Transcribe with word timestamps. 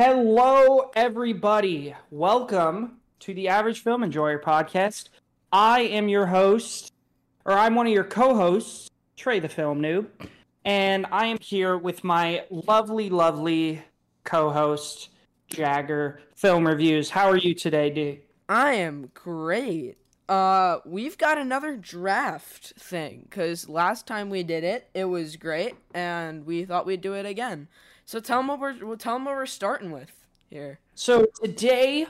Hello, 0.00 0.92
everybody. 0.94 1.92
Welcome 2.12 2.98
to 3.18 3.34
the 3.34 3.48
Average 3.48 3.82
Film 3.82 4.04
Enjoyer 4.04 4.38
podcast. 4.38 5.08
I 5.52 5.80
am 5.80 6.08
your 6.08 6.26
host, 6.26 6.92
or 7.44 7.54
I'm 7.54 7.74
one 7.74 7.88
of 7.88 7.92
your 7.92 8.04
co 8.04 8.32
hosts, 8.32 8.90
Trey 9.16 9.40
the 9.40 9.48
Film 9.48 9.80
Noob, 9.80 10.06
and 10.64 11.04
I 11.10 11.26
am 11.26 11.38
here 11.40 11.76
with 11.76 12.04
my 12.04 12.44
lovely, 12.48 13.10
lovely 13.10 13.82
co 14.22 14.50
host, 14.50 15.08
Jagger 15.48 16.20
Film 16.36 16.64
Reviews. 16.64 17.10
How 17.10 17.28
are 17.28 17.36
you 17.36 17.52
today, 17.52 17.90
dude? 17.90 18.20
I 18.48 18.74
am 18.74 19.10
great. 19.14 19.98
Uh, 20.28 20.78
we've 20.86 21.18
got 21.18 21.38
another 21.38 21.76
draft 21.76 22.72
thing 22.78 23.26
because 23.28 23.68
last 23.68 24.06
time 24.06 24.30
we 24.30 24.44
did 24.44 24.62
it, 24.62 24.90
it 24.94 25.06
was 25.06 25.34
great, 25.34 25.74
and 25.92 26.46
we 26.46 26.64
thought 26.64 26.86
we'd 26.86 27.00
do 27.00 27.14
it 27.14 27.26
again. 27.26 27.66
So 28.08 28.20
tell 28.20 28.38
them 28.38 28.46
what 28.46 28.58
we're 28.58 28.96
tell 28.96 29.16
them 29.16 29.26
what 29.26 29.34
we're 29.34 29.44
starting 29.44 29.90
with 29.90 30.10
here. 30.48 30.78
So 30.94 31.26
today 31.42 32.06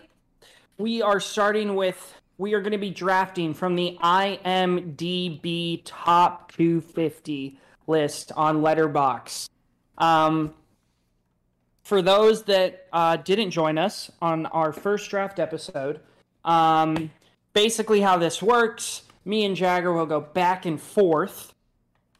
we 0.76 1.02
are 1.02 1.18
starting 1.18 1.74
with 1.74 2.14
we 2.36 2.54
are 2.54 2.60
going 2.60 2.70
to 2.70 2.78
be 2.78 2.90
drafting 2.90 3.52
from 3.52 3.74
the 3.74 3.98
IMDb 4.00 5.82
top 5.84 6.52
250 6.52 7.58
list 7.88 8.30
on 8.36 8.58
Letterboxd. 8.58 9.50
Um, 9.98 10.54
for 11.82 12.00
those 12.00 12.44
that 12.44 12.86
uh, 12.92 13.16
didn't 13.16 13.50
join 13.50 13.76
us 13.76 14.08
on 14.22 14.46
our 14.46 14.72
first 14.72 15.10
draft 15.10 15.40
episode, 15.40 15.98
um, 16.44 17.10
basically 17.54 18.02
how 18.02 18.16
this 18.18 18.40
works, 18.40 19.02
me 19.24 19.44
and 19.44 19.56
Jagger 19.56 19.92
will 19.92 20.06
go 20.06 20.20
back 20.20 20.64
and 20.64 20.80
forth 20.80 21.54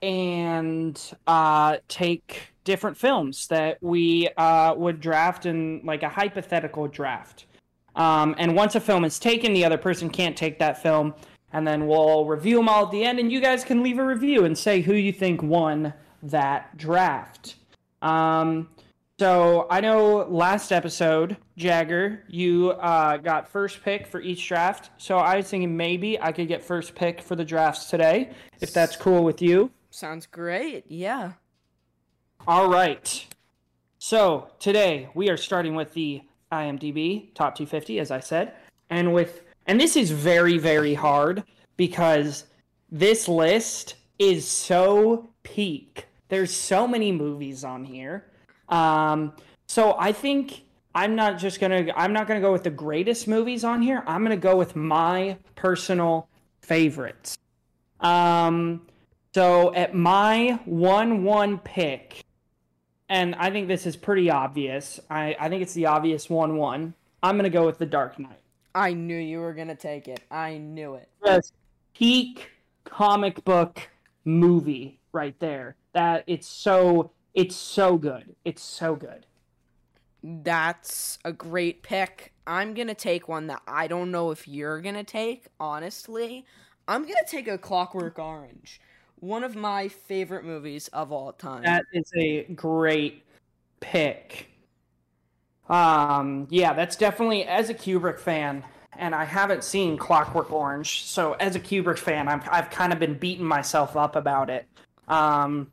and 0.03 1.01
uh, 1.29 1.77
take 1.87 2.55
different 2.69 2.99
films 2.99 3.47
that 3.47 3.79
we 3.81 4.29
uh, 4.37 4.75
would 4.75 5.01
draft 5.01 5.47
in 5.47 5.81
like 5.85 6.03
a 6.03 6.09
hypothetical 6.09 6.87
draft. 6.87 7.47
Um, 7.97 8.35
and 8.37 8.55
once 8.55 8.75
a 8.75 8.81
film 8.81 9.07
is 9.07 9.19
taken, 9.19 9.55
the 9.55 9.65
other 9.65 9.79
person 9.79 10.11
can't 10.11 10.37
take 10.37 10.59
that 10.59 10.83
film. 10.83 11.15
And 11.51 11.67
then 11.67 11.87
we'll 11.87 12.27
review 12.27 12.59
them 12.59 12.69
all 12.69 12.85
at 12.85 12.91
the 12.91 13.03
end, 13.05 13.19
and 13.19 13.33
you 13.33 13.41
guys 13.41 13.65
can 13.65 13.83
leave 13.83 13.99
a 13.99 14.05
review 14.05 14.45
and 14.45 14.57
say 14.57 14.83
who 14.83 14.93
you 14.93 15.15
think 15.15 15.43
won 15.43 15.95
that 16.23 16.77
draft. 16.77 17.57
Um, 18.03 18.69
so 19.19 19.67
I 19.71 19.81
know 19.81 20.27
last 20.29 20.71
episode, 20.71 21.39
Jagger, 21.57 22.23
you 22.29 22.73
uh, 22.73 23.17
got 23.17 23.49
first 23.49 23.83
pick 23.83 24.07
for 24.07 24.21
each 24.21 24.47
draft. 24.47 24.91
So 24.99 25.17
I 25.17 25.37
was 25.37 25.49
thinking 25.49 25.75
maybe 25.75 26.21
I 26.21 26.33
could 26.33 26.49
get 26.49 26.63
first 26.63 26.95
pick 26.95 27.23
for 27.23 27.35
the 27.35 27.47
drafts 27.47 27.89
today, 27.89 28.31
if 28.61 28.75
that's 28.75 28.95
cool 28.95 29.25
with 29.25 29.41
you. 29.41 29.71
Sounds 29.89 30.27
great. 30.27 30.85
Yeah. 30.87 31.33
All 32.49 32.67
right. 32.67 33.27
So 33.99 34.49
today 34.59 35.11
we 35.13 35.29
are 35.29 35.37
starting 35.37 35.75
with 35.75 35.93
the 35.93 36.23
IMDb 36.51 37.35
top 37.35 37.55
250, 37.55 38.01
as 38.01 38.11
I 38.11 38.21
said, 38.21 38.55
and 38.89 39.13
with 39.13 39.43
and 39.67 39.79
this 39.79 39.97
is 39.97 40.11
very 40.11 40.57
very 40.57 40.95
hard 40.95 41.45
because 41.77 42.45
this 42.91 43.29
list 43.29 43.97
is 44.19 44.49
so 44.49 45.29
peak. 45.43 46.07
There's 46.31 46.51
so 46.51 46.89
many 46.89 47.13
movies 47.13 47.65
on 47.65 47.85
here. 47.85 48.25
Um, 48.71 49.35
so 49.67 49.95
I 49.99 50.13
think 50.13 50.63
I'm 50.95 51.15
not 51.15 51.37
just 51.37 51.61
gonna 51.61 51.93
I'm 51.95 52.15
not 52.15 52.27
gonna 52.27 52.41
go 52.41 52.51
with 52.51 52.65
the 52.65 52.71
greatest 52.71 53.29
movies 53.29 53.63
on 53.63 53.83
here. 53.83 54.03
I'm 54.07 54.23
gonna 54.23 54.39
go 54.39 54.57
with 54.57 54.75
my 54.75 55.37
personal 55.55 56.31
favorites. 56.63 57.37
Um, 58.01 58.87
so 59.35 59.75
at 59.75 59.95
my 59.95 60.59
one 60.65 61.25
one 61.25 61.59
pick, 61.59 62.25
and 63.09 63.35
I 63.37 63.51
think 63.51 63.69
this 63.69 63.87
is 63.87 63.97
pretty 63.97 64.31
obvious. 64.31 65.01
I, 65.11 65.37
I 65.41 65.49
think 65.49 65.63
it's 65.63 65.75
the 65.75 65.87
obvious 65.87 66.29
one 66.29 66.57
one. 66.57 66.95
I'm 67.23 67.37
gonna 67.37 67.51
go 67.51 67.67
with 67.67 67.79
the 67.79 67.87
Dark 67.87 68.19
Knight. 68.19 68.41
I 68.75 68.93
knew 68.93 69.17
you 69.17 69.41
were 69.41 69.55
gonna 69.55 69.75
take 69.75 70.09
it. 70.09 70.21
I 70.31 70.59
knew 70.59 70.95
it. 70.95 71.09
Just 71.25 71.55
peak 71.95 72.51
comic 72.85 73.45
book 73.45 73.89
movie 74.25 75.01
right 75.13 75.39
there. 75.41 75.77
That 75.93 76.25
it's 76.27 76.47
so 76.47 77.11
it's 77.35 77.57
so 77.57 77.97
good. 77.97 78.35
It's 78.45 78.63
so 78.63 78.95
good. 78.95 79.27
That's 80.23 81.19
a 81.25 81.33
great 81.33 81.83
pick. 81.83 82.33
I'm 82.47 82.75
gonna 82.75 82.95
take 82.95 83.29
one 83.29 83.47
that 83.49 83.63
I 83.67 83.87
don't 83.87 84.11
know 84.11 84.31
if 84.31 84.47
you're 84.47 84.81
gonna 84.81 85.05
take. 85.05 85.47
Honestly, 85.59 86.45
I'm 86.87 87.03
gonna 87.03 87.17
take 87.27 87.49
a 87.49 87.59
Clockwork 87.59 88.19
Orange 88.19 88.81
one 89.21 89.45
of 89.45 89.57
my 89.57 89.89
favorite 89.89 90.45
movies 90.45 90.89
of 90.89 91.13
all 91.13 91.33
time. 91.33 91.63
That 91.63 91.85
is 91.93 92.11
a 92.17 92.45
great 92.55 93.25
pick. 93.81 94.49
Um, 95.69 96.47
yeah, 96.51 96.73
that's 96.73 96.97
definitely 96.97 97.45
as 97.45 97.69
a 97.69 97.75
Kubrick 97.75 98.19
fan, 98.19 98.65
and 98.97 99.15
I 99.15 99.25
haven't 99.25 99.65
seen 99.65 99.97
Clockwork 99.99 100.51
Orange, 100.51 101.05
so 101.05 101.35
as 101.35 101.57
a 101.57 101.61
Kubrick 101.61 101.99
fan, 101.99 102.29
I'm, 102.29 102.43
I've 102.51 102.71
kind 102.71 102.93
of 102.93 102.99
been 102.99 103.15
beating 103.15 103.45
myself 103.45 103.97
up 103.97 104.17
about 104.17 104.49
it. 104.49 104.67
Um, 105.07 105.71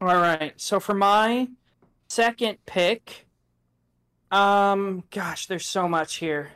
all 0.00 0.16
right, 0.16 0.52
so 0.56 0.80
for 0.80 0.94
my 0.94 1.48
second 2.08 2.58
pick, 2.66 3.26
um, 4.30 5.04
gosh, 5.10 5.46
there's 5.46 5.66
so 5.66 5.88
much 5.88 6.16
here. 6.16 6.50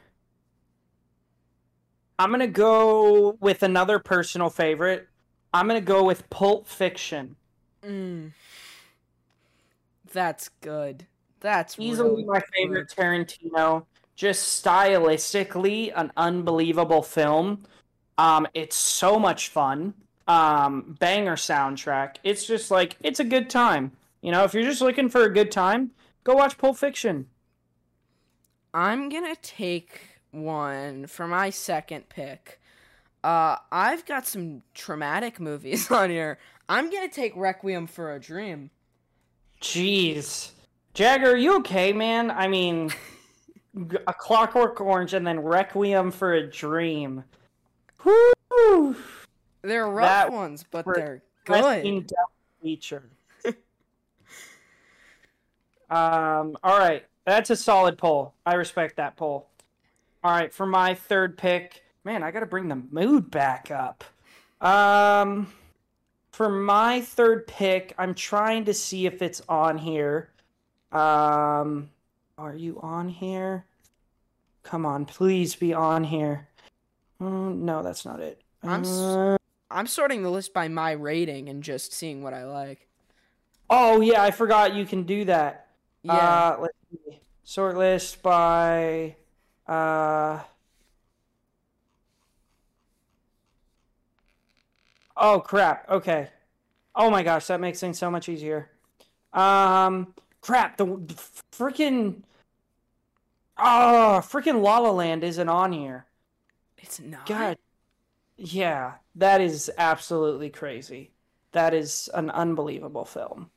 I'm 2.19 2.33
gonna 2.33 2.49
go 2.49 3.39
with 3.41 3.63
another 3.63 4.01
personal 4.01 4.51
favorite. 4.51 5.09
I'm 5.53 5.67
gonna 5.67 5.81
go 5.81 6.05
with 6.05 6.29
Pulp 6.31 6.69
Fiction. 6.69 7.37
Mm. 7.83 8.33
That's 10.13 10.49
good. 10.61 11.07
That's 11.41 11.79
easily 11.79 12.11
really 12.11 12.25
my 12.25 12.43
favorite 12.55 12.93
good. 12.95 13.03
Tarantino. 13.05 13.85
Just 14.17 14.65
stylistically, 14.65 15.93
an 15.95 16.11
unbelievable 16.17 17.03
film. 17.03 17.65
Um, 18.19 18.49
it's 18.53 18.75
so 18.75 19.19
much 19.19 19.49
fun. 19.49 19.95
Um, 20.27 20.97
banger 20.99 21.37
soundtrack. 21.37 22.17
It's 22.25 22.45
just 22.47 22.71
like 22.71 22.97
it's 23.01 23.21
a 23.21 23.25
good 23.25 23.49
time. 23.49 23.93
You 24.21 24.33
know, 24.33 24.45
if 24.45 24.53
you're 24.53 24.65
just 24.65 24.83
looking 24.83 25.09
for 25.09 25.25
a 25.25 25.33
good 25.33 25.53
time, 25.53 25.93
go 26.25 26.35
watch 26.35 26.59
Pulp 26.59 26.77
Fiction. 26.77 27.27
I'm 28.75 29.09
gonna 29.09 29.37
take 29.37 30.01
one 30.31 31.07
for 31.07 31.27
my 31.27 31.51
second 31.51 32.09
pick. 32.09 32.58
Uh, 33.29 33.59
I've 33.71 34.07
got 34.07 34.27
some 34.27 34.63
traumatic 34.73 35.39
movies 35.39 35.91
on 35.91 36.09
here. 36.09 36.39
I'm 36.67 36.91
gonna 36.91 37.11
take 37.11 37.35
Requiem 37.37 37.87
for 37.87 38.15
a 38.15 38.19
Dream. 38.19 38.71
Jeez, 39.61 40.53
Jagger, 40.95 41.33
are 41.33 41.37
you 41.37 41.57
okay, 41.57 41.93
man? 41.93 42.31
I 42.31 42.49
mean, 42.49 42.91
a 44.07 44.15
Clockwork 44.15 44.81
Orange 44.81 45.13
and 45.13 45.27
then 45.27 45.41
Requiem 45.41 46.11
for 46.11 46.33
a 46.33 46.51
Dream. 46.51 47.23
Whoo! 48.03 48.97
They're 49.61 49.91
rough 49.91 50.09
that 50.09 50.33
ones, 50.33 50.65
but 50.71 50.87
they're 50.87 51.23
good. 51.45 52.07
Feature. 52.63 53.11
um. 55.91 56.57
All 56.65 56.79
right, 56.79 57.05
that's 57.27 57.51
a 57.51 57.57
solid 57.57 57.99
poll. 57.99 58.33
I 58.47 58.55
respect 58.55 58.97
that 58.97 59.19
poll. 59.19 59.51
All 60.25 60.33
right, 60.33 60.51
for 60.51 60.65
my 60.65 60.95
third 60.95 61.37
pick. 61.37 61.83
Man, 62.09 62.23
I 62.23 62.31
got 62.31 62.41
to 62.41 62.47
bring 62.47 62.69
the 62.69 62.83
mood 62.91 63.31
back 63.31 63.71
up. 63.71 64.03
Um, 64.63 65.53
for 66.31 66.49
my 66.49 67.03
third 67.03 67.47
pick, 67.47 67.95
I'm 67.99 68.15
trying 68.15 68.65
to 68.65 68.73
see 68.73 69.05
if 69.05 69.21
it's 69.21 69.43
on 69.47 69.77
here. 69.77 70.31
Um, 70.91 71.91
are 72.39 72.55
you 72.55 72.81
on 72.81 73.11
here? 73.11 73.67
Come 74.63 74.87
on, 74.87 75.05
please 75.05 75.55
be 75.55 75.75
on 75.75 76.03
here. 76.03 76.49
Mm, 77.21 77.59
no, 77.59 77.83
that's 77.83 78.07
not 78.07 78.21
it. 78.21 78.41
I'm 78.63 78.85
uh, 78.87 79.37
I'm 79.71 79.87
sorting 79.87 80.23
the 80.23 80.31
list 80.31 80.55
by 80.55 80.67
my 80.69 80.93
rating 80.93 81.51
and 81.51 81.63
just 81.63 81.93
seeing 81.93 82.23
what 82.23 82.33
I 82.33 82.47
like. 82.47 82.89
Oh 83.69 84.01
yeah, 84.01 84.23
I 84.23 84.31
forgot 84.31 84.73
you 84.73 84.87
can 84.87 85.03
do 85.03 85.27
that. 85.27 85.67
Yeah. 86.05 86.15
Uh, 86.15 86.57
let's 86.59 86.79
see. 86.91 87.21
Sort 87.45 87.77
list 87.77 88.23
by 88.23 89.15
uh 89.67 90.39
Oh 95.19 95.41
crap. 95.41 95.91
Okay. 95.91 96.29
Oh 96.95 97.11
my 97.11 97.23
gosh, 97.23 97.49
that 97.49 97.61
makes 97.61 97.81
things 97.81 97.99
so 97.99 98.11
much 98.11 98.29
easier. 98.29 98.71
Um, 99.33 100.15
crap. 100.41 100.77
The 100.77 100.87
freaking 101.53 102.23
oh, 103.59 104.21
freaking 104.23 104.63
La 104.63 104.79
La 104.79 104.91
Land 104.91 105.25
isn't 105.25 105.49
on 105.49 105.73
here. 105.73 106.07
It's 106.79 107.01
not. 107.01 107.27
God. 107.27 107.59
Yeah, 108.37 108.95
that 109.17 109.41
is 109.41 109.71
absolutely 109.77 110.49
crazy. 110.49 111.11
That 111.53 111.75
is 111.75 112.09
an 112.15 112.31
unbelievable 112.31 113.05
film. 113.05 113.51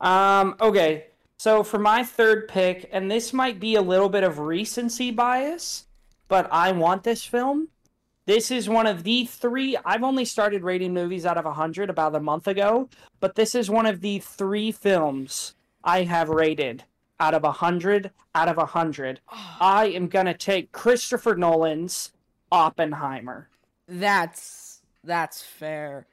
Um, 0.00 0.56
okay. 0.60 1.06
So 1.36 1.62
for 1.62 1.78
my 1.78 2.02
third 2.02 2.48
pick, 2.48 2.88
and 2.92 3.10
this 3.10 3.32
might 3.32 3.60
be 3.60 3.76
a 3.76 3.82
little 3.82 4.08
bit 4.08 4.24
of 4.24 4.38
recency 4.38 5.10
bias, 5.10 5.84
but 6.26 6.48
I 6.50 6.72
want 6.72 7.04
this 7.04 7.24
film. 7.24 7.68
This 8.26 8.50
is 8.50 8.68
one 8.68 8.86
of 8.86 9.02
the 9.04 9.26
three. 9.26 9.76
I've 9.84 10.02
only 10.02 10.24
started 10.24 10.62
rating 10.62 10.94
movies 10.94 11.26
out 11.26 11.36
of 11.36 11.44
100 11.44 11.90
about 11.90 12.14
a 12.14 12.20
month 12.20 12.48
ago, 12.48 12.88
but 13.20 13.34
this 13.34 13.54
is 13.54 13.70
one 13.70 13.86
of 13.86 14.00
the 14.00 14.18
three 14.18 14.72
films 14.72 15.54
I 15.82 16.04
have 16.04 16.28
rated 16.28 16.84
out 17.20 17.34
of 17.34 17.44
a 17.44 17.52
hundred 17.52 18.10
out 18.34 18.48
of 18.48 18.58
a 18.58 18.66
hundred, 18.66 19.20
I 19.60 19.86
am 19.86 20.08
gonna 20.08 20.34
take 20.34 20.72
Christopher 20.72 21.36
Nolan's 21.36 22.12
Oppenheimer. 22.50 23.48
That's 23.86 24.82
that's 25.02 25.42
fair. 25.42 26.06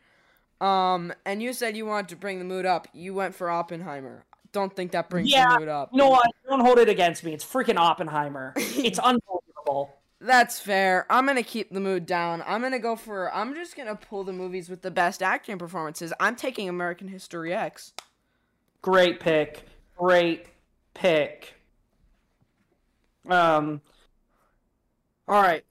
Um, 0.60 1.12
and 1.26 1.42
you 1.42 1.54
said 1.54 1.76
you 1.76 1.86
wanted 1.86 2.10
to 2.10 2.16
bring 2.16 2.38
the 2.38 2.46
mood 2.46 2.66
up. 2.66 2.88
You 2.94 3.14
went 3.14 3.34
for 3.34 3.50
Oppenheimer. 3.50 4.26
Don't 4.52 4.76
think 4.76 4.92
that 4.92 5.10
brings 5.10 5.32
Yeah, 5.32 5.54
the 5.54 5.60
mood 5.60 5.70
up. 5.70 5.90
You 5.92 5.98
know 5.98 6.10
what? 6.10 6.28
Don't 6.48 6.60
hold 6.60 6.78
it 6.78 6.90
against 6.90 7.24
me. 7.24 7.34
It's 7.34 7.46
freaking 7.46 7.78
Oppenheimer. 7.78 8.54
It's 8.58 9.00
unbelievable. 9.00 9.98
That's 10.24 10.60
fair. 10.60 11.08
I'm 11.10 11.26
gonna 11.26 11.42
keep 11.42 11.72
the 11.72 11.80
mood 11.80 12.06
down. 12.06 12.44
I'm 12.46 12.62
gonna 12.62 12.78
go 12.78 12.96
for. 12.96 13.34
I'm 13.34 13.56
just 13.56 13.76
gonna 13.76 13.96
pull 13.96 14.24
the 14.24 14.32
movies 14.32 14.70
with 14.70 14.84
the 14.84 14.92
best 14.92 15.24
acting 15.24 15.58
performances. 15.58 16.14
I'm 16.20 16.36
taking 16.36 16.70
American 16.70 17.08
History 17.08 17.56
X. 17.56 17.94
Great 18.84 19.20
pick. 19.20 19.64
Great 19.98 20.46
pick. 20.94 21.56
Um. 23.28 23.82
All 25.28 25.42
right. 25.42 25.66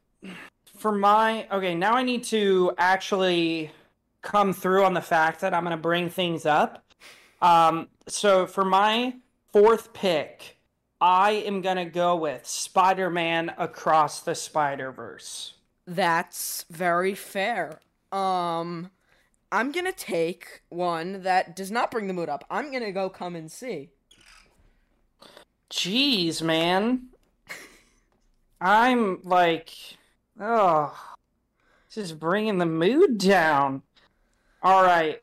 For 0.77 0.91
my 0.91 1.47
okay, 1.53 1.77
now 1.77 1.93
I 1.93 2.03
need 2.03 2.25
to 2.25 2.73
actually 2.77 3.71
come 4.21 4.53
through 4.53 4.85
on 4.85 4.95
the 4.95 5.01
fact 5.01 5.43
that 5.43 5.55
I'm 5.55 5.63
to 5.65 5.77
bring 5.77 6.09
things 6.11 6.45
up. 6.45 6.93
Um. 7.41 7.87
So 8.09 8.49
for 8.49 8.65
my 8.65 9.15
fourth 9.53 9.93
pick, 9.93 10.59
I 11.01 11.31
am 11.33 11.63
going 11.63 11.77
to 11.77 11.87
go 11.87 12.17
with 12.17 12.47
Spider-Man 12.47 13.55
Across 13.57 14.23
the 14.23 14.35
Spider-Verse. 14.35 15.55
That's 15.87 16.65
very 16.71 17.15
fair. 17.15 17.81
Um, 18.13 18.91
I'm 19.53 19.73
gonna 19.73 19.93
take 19.93 20.63
one 20.69 21.23
that 21.23 21.57
does 21.57 21.71
not 21.71 21.91
bring 21.91 22.07
the 22.07 22.13
mood 22.13 22.29
up. 22.29 22.45
I'm 22.51 22.71
gonna 22.71 22.93
go 22.93 23.09
come 23.09 23.35
and 23.35 23.51
see. 23.51 23.91
Jeez, 25.71 26.43
man. 26.43 27.09
I'm 28.61 29.21
like, 29.25 29.71
oh, 30.39 30.97
this 31.89 32.05
is 32.05 32.13
bringing 32.13 32.59
the 32.59 32.67
mood 32.67 33.19
down. 33.19 33.83
All 34.63 34.85
right. 34.85 35.23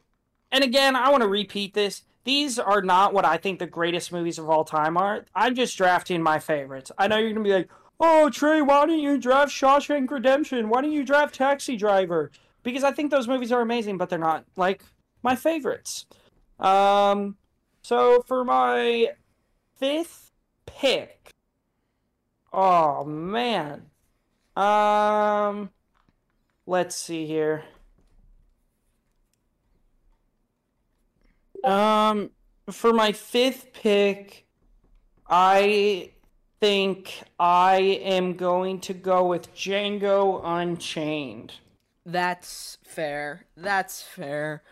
And 0.52 0.64
again, 0.64 0.96
I 0.96 1.10
want 1.10 1.22
to 1.24 1.30
repeat 1.30 1.74
this. 1.74 2.02
These 2.28 2.60
are 2.60 2.82
not 2.82 3.14
what 3.14 3.24
I 3.24 3.38
think 3.38 3.58
the 3.58 3.68
greatest 3.68 4.12
movies 4.12 4.38
of 4.38 4.50
all 4.50 4.66
time 4.66 4.98
are. 4.98 5.24
I'm 5.34 5.56
just 5.56 5.78
drafting 5.78 6.22
my 6.22 6.40
favorites. 6.40 6.92
I 6.98 7.08
know 7.08 7.18
you're 7.18 7.34
to 7.34 7.40
be 7.40 7.54
like, 7.54 7.70
oh, 8.02 8.30
Trey, 8.30 8.62
why 8.62 8.86
don't 8.86 9.00
you 9.00 9.18
draft 9.18 9.50
Shawshank 9.50 10.12
Redemption? 10.12 10.68
Why 10.68 10.82
don't 10.82 10.92
you 10.92 11.06
draft 11.06 11.36
Taxi 11.36 11.78
Driver? 11.78 12.30
Because 12.64 12.84
I 12.84 12.92
think 12.92 13.12
those 13.12 13.30
movies 13.30 13.54
are 13.54 13.62
amazing, 13.62 13.98
but 13.98 14.10
they're 14.10 14.20
not 14.20 14.44
like 14.58 14.84
my 15.24 15.38
favorites. 15.38 16.06
Um, 16.60 17.38
so 17.82 18.22
for 18.28 18.44
my 18.44 19.12
fifth 19.78 20.34
pick. 20.66 21.32
Oh 22.52 23.06
man. 23.06 23.84
Um 24.58 25.70
let's 26.66 26.98
see 26.98 27.26
here. 27.26 27.64
Um 31.64 32.32
for 32.72 32.94
my 32.94 33.12
fifth 33.12 33.74
pick, 33.74 34.46
I 35.30 36.12
think 36.60 37.24
I 37.40 37.78
am 38.04 38.34
going 38.34 38.80
to 38.82 38.94
go 38.94 39.26
with 39.26 39.54
Django 39.54 40.42
Unchained. 40.44 41.54
That's 42.06 42.78
fair. 42.84 43.46
That's 43.56 44.02
fair. 44.02 44.64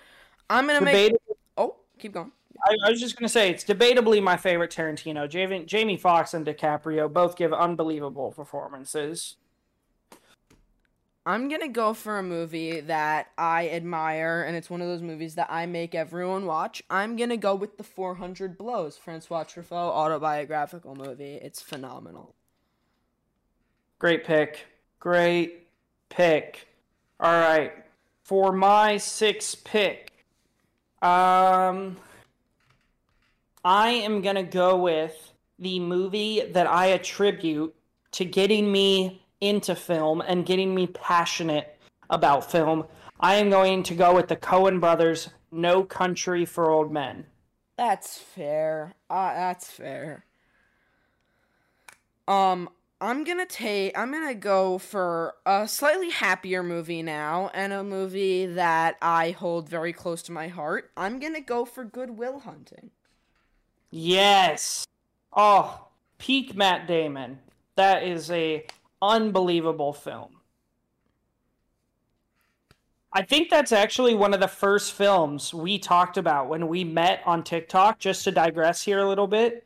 I'm 0.50 0.68
gonna 0.68 0.82
make. 0.82 1.14
Oh, 1.58 1.76
keep 2.00 2.14
going. 2.14 2.32
I, 2.66 2.76
I 2.86 2.90
was 2.90 3.00
just 3.00 3.18
gonna 3.18 3.30
say 3.30 3.50
it's 3.50 3.64
debatably 3.64 4.24
my 4.24 4.38
favorite 4.38 4.72
Tarantino. 4.72 5.30
Jamie, 5.30 5.66
Jamie 5.66 5.98
Foxx 5.98 6.34
and 6.34 6.46
DiCaprio 6.46 7.12
both 7.12 7.36
give 7.36 7.54
unbelievable 7.54 8.32
performances. 8.32 9.36
I'm 11.28 11.50
gonna 11.50 11.70
go 11.70 11.96
for 11.96 12.20
a 12.20 12.24
movie 12.24 12.82
that 12.82 13.32
I 13.36 13.70
admire, 13.70 14.44
and 14.44 14.56
it's 14.56 14.70
one 14.70 14.82
of 14.82 14.88
those 14.88 15.02
movies 15.02 15.36
that 15.36 15.48
I 15.50 15.66
make 15.66 15.96
everyone 15.96 16.46
watch. 16.46 16.84
I'm 16.88 17.16
gonna 17.16 17.38
go 17.38 17.56
with 17.56 17.78
the 17.78 17.84
400 17.84 18.58
Blows, 18.58 18.96
Francois 18.96 19.46
Truffaut 19.46 19.92
autobiographical 19.92 20.96
movie. 20.96 21.36
It's 21.36 21.64
phenomenal. 21.64 22.36
Great 23.98 24.24
pick. 24.24 24.68
Great 25.00 25.68
pick. 26.10 26.68
All 27.20 27.32
right. 27.32 27.72
For 28.24 28.52
my 28.52 28.98
sixth 28.98 29.64
pick, 29.64 30.12
um, 31.02 31.98
I 33.64 33.90
am 33.90 34.22
to 34.22 34.44
go 34.44 34.78
with 34.78 35.34
the 35.58 35.80
movie 35.80 36.42
that 36.52 36.68
I 36.68 36.88
attribute 36.88 37.74
to 38.12 38.26
getting 38.26 38.72
me 38.72 39.25
into 39.48 39.76
film 39.76 40.22
and 40.22 40.46
getting 40.46 40.74
me 40.74 40.88
passionate 40.88 41.78
about 42.10 42.50
film. 42.52 42.86
I 43.20 43.36
am 43.36 43.50
going 43.50 43.84
to 43.84 43.96
go 43.96 44.14
with 44.14 44.28
the 44.28 44.36
Coen 44.36 44.80
brothers' 44.80 45.30
No 45.52 45.84
Country 45.84 46.46
for 46.46 46.70
Old 46.70 46.92
Men. 46.92 47.26
That's 47.78 48.18
fair. 48.18 48.94
Uh, 49.10 49.34
that's 49.34 49.70
fair. 49.70 50.26
Um, 52.28 52.70
I'm 53.02 53.24
gonna 53.24 53.46
take. 53.46 53.98
I'm 53.98 54.12
gonna 54.12 54.34
go 54.34 54.78
for 54.78 55.36
a 55.46 55.68
slightly 55.68 56.10
happier 56.10 56.64
movie 56.64 57.04
now, 57.04 57.52
and 57.54 57.74
a 57.74 57.84
movie 57.84 58.46
that 58.46 58.96
I 59.02 59.32
hold 59.32 59.70
very 59.70 59.94
close 59.94 60.22
to 60.24 60.32
my 60.32 60.48
heart. 60.48 60.92
I'm 60.96 61.20
gonna 61.20 61.42
go 61.42 61.66
for 61.66 61.84
Good 61.84 62.12
Will 62.12 62.40
Hunting. 62.40 62.92
Yes. 63.92 64.86
Oh, 65.34 65.88
peak 66.18 66.56
Matt 66.56 66.88
Damon. 66.88 67.40
That 67.76 68.04
is 68.04 68.32
a 68.32 68.66
unbelievable 69.10 69.94
film. 69.94 70.38
I 73.14 73.22
think 73.22 73.50
that's 73.50 73.72
actually 73.72 74.14
one 74.14 74.34
of 74.34 74.42
the 74.42 74.48
first 74.48 74.92
films 74.92 75.54
we 75.54 75.80
talked 75.80 76.18
about 76.18 76.50
when 76.50 76.68
we 76.68 76.84
met 76.84 77.22
on 77.26 77.44
TikTok. 77.44 77.98
Just 77.98 78.26
to 78.26 78.32
digress 78.32 78.82
here 78.82 79.00
a 79.00 79.08
little 79.08 79.28
bit. 79.28 79.66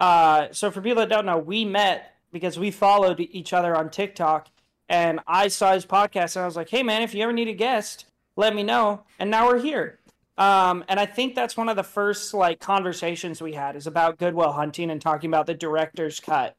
Uh, 0.00 0.48
so 0.50 0.70
for 0.70 0.80
people 0.80 1.00
that 1.00 1.08
don't 1.08 1.26
know, 1.26 1.38
we 1.38 1.64
met 1.64 2.14
because 2.32 2.58
we 2.58 2.70
followed 2.70 3.20
each 3.20 3.52
other 3.52 3.76
on 3.76 3.90
TikTok, 3.90 4.48
and 4.88 5.20
I 5.26 5.48
saw 5.48 5.74
his 5.74 5.86
podcast, 5.86 6.34
and 6.34 6.42
I 6.42 6.46
was 6.46 6.56
like, 6.56 6.70
"Hey, 6.70 6.82
man, 6.82 7.02
if 7.02 7.14
you 7.14 7.22
ever 7.22 7.32
need 7.32 7.48
a 7.48 7.52
guest, 7.52 8.06
let 8.36 8.54
me 8.54 8.62
know." 8.64 9.04
And 9.18 9.30
now 9.30 9.46
we're 9.46 9.60
here. 9.60 10.00
Um, 10.36 10.84
and 10.88 11.00
I 11.00 11.06
think 11.06 11.34
that's 11.34 11.56
one 11.56 11.68
of 11.68 11.76
the 11.76 11.82
first 11.82 12.32
like 12.32 12.60
conversations 12.60 13.42
we 13.42 13.52
had 13.52 13.76
is 13.76 13.86
about 13.86 14.18
Good 14.18 14.34
Will 14.34 14.52
Hunting 14.52 14.90
and 14.90 15.00
talking 15.00 15.28
about 15.28 15.46
the 15.46 15.54
director's 15.54 16.20
cut. 16.20 16.56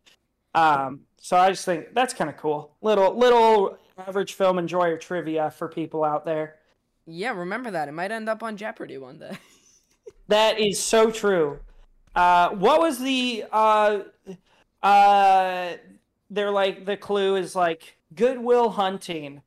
Um, 0.53 1.01
so 1.19 1.37
I 1.37 1.49
just 1.49 1.65
think 1.65 1.93
that's 1.93 2.13
kind 2.13 2.29
of 2.29 2.37
cool. 2.37 2.75
Little 2.81 3.15
little 3.15 3.77
average 3.97 4.33
film 4.33 4.57
enjoyer 4.59 4.97
trivia 4.97 5.51
for 5.51 5.67
people 5.67 6.03
out 6.03 6.25
there. 6.25 6.55
Yeah, 7.05 7.31
remember 7.31 7.71
that. 7.71 7.87
It 7.87 7.93
might 7.93 8.11
end 8.11 8.29
up 8.29 8.43
on 8.43 8.55
Jeopardy 8.57 8.97
one 8.97 9.19
day. 9.19 9.37
That 10.27 10.59
is 10.59 10.79
so 10.79 11.09
true. 11.09 11.59
Uh, 12.15 12.49
what 12.49 12.79
was 12.79 12.99
the 12.99 13.45
uh, 13.51 14.01
uh, 14.83 15.71
they're 16.29 16.51
like 16.51 16.85
the 16.85 16.97
clue 16.97 17.35
is 17.35 17.55
like 17.55 17.97
Good 18.13 18.37
Will 18.39 18.69
Hunting. 18.69 19.41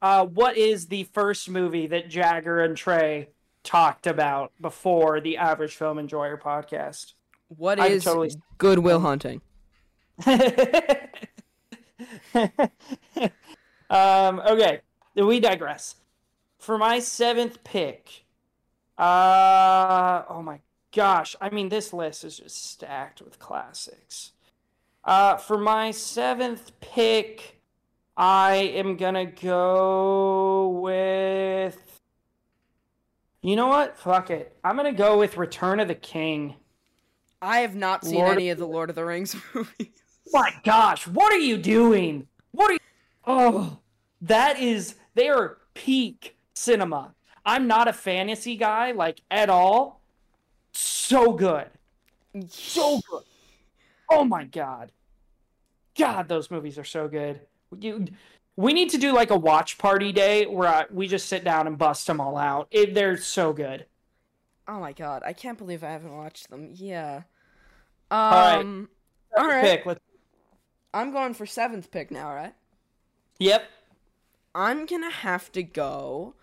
Uh, 0.00 0.24
what 0.26 0.56
is 0.56 0.86
the 0.86 1.02
first 1.12 1.50
movie 1.50 1.88
that 1.88 2.08
Jagger 2.08 2.60
and 2.60 2.76
Trey 2.76 3.30
talked 3.64 4.06
about 4.06 4.52
before 4.60 5.20
the 5.20 5.36
Average 5.36 5.74
Film 5.74 5.98
Enjoyer 5.98 6.36
podcast? 6.36 7.14
What 7.48 7.80
I 7.80 7.88
is 7.88 8.04
totally- 8.04 8.30
Good 8.58 8.78
Will 8.78 9.00
Hunting? 9.00 9.40
um, 13.90 14.40
okay, 14.40 14.80
we 15.14 15.40
digress. 15.40 15.96
For 16.58 16.76
my 16.78 16.98
seventh 16.98 17.62
pick, 17.64 18.24
uh, 18.96 20.24
oh 20.28 20.42
my 20.42 20.60
gosh, 20.92 21.36
I 21.40 21.50
mean, 21.50 21.68
this 21.68 21.92
list 21.92 22.24
is 22.24 22.38
just 22.38 22.70
stacked 22.70 23.22
with 23.22 23.38
classics. 23.38 24.32
Uh, 25.04 25.36
for 25.36 25.56
my 25.56 25.92
seventh 25.92 26.72
pick, 26.80 27.60
I 28.16 28.54
am 28.56 28.96
gonna 28.96 29.26
go 29.26 30.80
with. 30.82 32.00
You 33.40 33.54
know 33.54 33.68
what? 33.68 33.96
Fuck 33.96 34.30
it. 34.30 34.56
I'm 34.64 34.76
gonna 34.76 34.92
go 34.92 35.16
with 35.16 35.36
Return 35.36 35.78
of 35.78 35.86
the 35.86 35.94
King. 35.94 36.56
I 37.40 37.60
have 37.60 37.76
not 37.76 38.04
seen 38.04 38.16
Lord- 38.16 38.32
any 38.32 38.50
of 38.50 38.58
the 38.58 38.66
Lord 38.66 38.90
of 38.90 38.96
the 38.96 39.04
Rings 39.04 39.36
movies. 39.54 39.97
My 40.32 40.54
gosh, 40.64 41.06
what 41.06 41.32
are 41.32 41.38
you 41.38 41.56
doing? 41.56 42.26
What 42.52 42.70
are 42.70 42.74
you? 42.74 42.78
Oh, 43.26 43.78
that 44.20 44.58
is 44.58 44.94
they 45.14 45.28
are 45.28 45.58
peak 45.74 46.36
cinema. 46.54 47.14
I'm 47.44 47.66
not 47.66 47.88
a 47.88 47.92
fantasy 47.92 48.56
guy 48.56 48.92
like 48.92 49.20
at 49.30 49.48
all. 49.50 50.00
So 50.72 51.32
good, 51.32 51.68
so 52.48 53.00
good. 53.10 53.22
Oh 54.10 54.24
my 54.24 54.44
god, 54.44 54.92
God, 55.96 56.28
those 56.28 56.50
movies 56.50 56.78
are 56.78 56.84
so 56.84 57.08
good. 57.08 57.40
You, 57.78 58.06
we 58.56 58.72
need 58.72 58.90
to 58.90 58.98
do 58.98 59.12
like 59.12 59.30
a 59.30 59.36
watch 59.36 59.78
party 59.78 60.12
day 60.12 60.46
where 60.46 60.68
I, 60.68 60.84
we 60.90 61.08
just 61.08 61.28
sit 61.28 61.44
down 61.44 61.66
and 61.66 61.78
bust 61.78 62.06
them 62.06 62.20
all 62.20 62.36
out. 62.36 62.68
It, 62.70 62.94
they're 62.94 63.16
so 63.16 63.52
good. 63.52 63.86
Oh 64.66 64.78
my 64.80 64.92
god, 64.92 65.22
I 65.24 65.32
can't 65.32 65.58
believe 65.58 65.82
I 65.82 65.90
haven't 65.90 66.16
watched 66.16 66.50
them. 66.50 66.70
Yeah. 66.74 67.22
right. 68.10 68.58
Um, 68.58 68.88
all 69.36 69.46
right. 69.46 69.62
Pick. 69.62 69.86
Let's. 69.86 70.00
I'm 70.92 71.12
going 71.12 71.34
for 71.34 71.46
seventh 71.46 71.90
pick 71.90 72.10
now, 72.10 72.34
right? 72.34 72.54
Yep. 73.38 73.64
I'm 74.54 74.86
gonna 74.86 75.10
have 75.10 75.52
to 75.52 75.62
go 75.62 76.34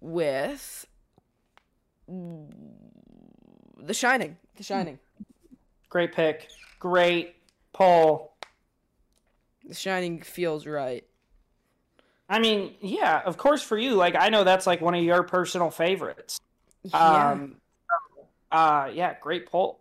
with 0.00 0.86
The 3.78 3.94
Shining. 3.94 4.36
The 4.56 4.62
Shining. 4.62 4.98
Great 5.88 6.12
pick. 6.12 6.48
Great 6.78 7.36
poll. 7.72 8.32
The 9.64 9.74
Shining 9.74 10.20
feels 10.20 10.66
right. 10.66 11.04
I 12.28 12.40
mean, 12.40 12.74
yeah, 12.80 13.22
of 13.24 13.36
course 13.36 13.62
for 13.62 13.78
you. 13.78 13.94
Like 13.94 14.16
I 14.16 14.28
know 14.28 14.44
that's 14.44 14.66
like 14.66 14.80
one 14.80 14.94
of 14.94 15.02
your 15.02 15.22
personal 15.22 15.70
favorites. 15.70 16.40
Yeah. 16.82 17.30
Um, 17.30 17.56
uh, 18.50 18.90
yeah, 18.92 19.14
great 19.20 19.46
poll. 19.46 19.80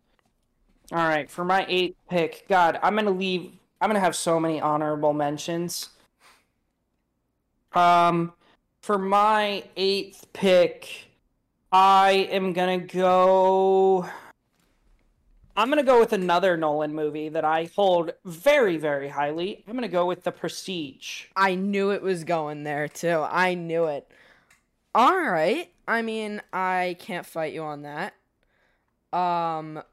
All 0.91 0.99
right, 0.99 1.29
for 1.29 1.43
my 1.43 1.65
eighth 1.67 1.97
pick, 2.09 2.45
God, 2.47 2.79
I'm 2.83 2.95
gonna 2.95 3.09
leave. 3.09 3.51
I'm 3.85 3.89
gonna 3.89 3.99
have 3.99 4.15
so 4.15 4.39
many 4.39 4.59
honorable 4.59 5.13
mentions. 5.13 5.89
Um, 7.71 8.33
for 8.81 8.97
my 8.97 9.63
eighth 9.77 10.25
pick, 10.33 11.11
I 11.71 12.27
am 12.31 12.53
gonna 12.53 12.79
go. 12.79 14.09
I'm 15.55 15.69
gonna 15.69 15.83
go 15.83 15.99
with 15.99 16.13
another 16.13 16.57
Nolan 16.57 16.95
movie 16.95 17.29
that 17.29 17.45
I 17.45 17.69
hold 17.75 18.13
very, 18.25 18.77
very 18.77 19.09
highly. 19.09 19.63
I'm 19.67 19.75
gonna 19.75 19.87
go 19.87 20.07
with 20.07 20.23
The 20.23 20.31
Prestige. 20.31 21.25
I 21.35 21.53
knew 21.53 21.91
it 21.91 22.01
was 22.01 22.23
going 22.23 22.63
there 22.63 22.87
too. 22.87 23.23
I 23.29 23.53
knew 23.53 23.85
it. 23.85 24.11
All 24.95 25.15
right. 25.15 25.69
I 25.87 26.01
mean, 26.01 26.41
I 26.51 26.95
can't 26.97 27.27
fight 27.27 27.53
you 27.53 27.61
on 27.61 27.83
that. 27.83 28.15
Um, 29.13 29.83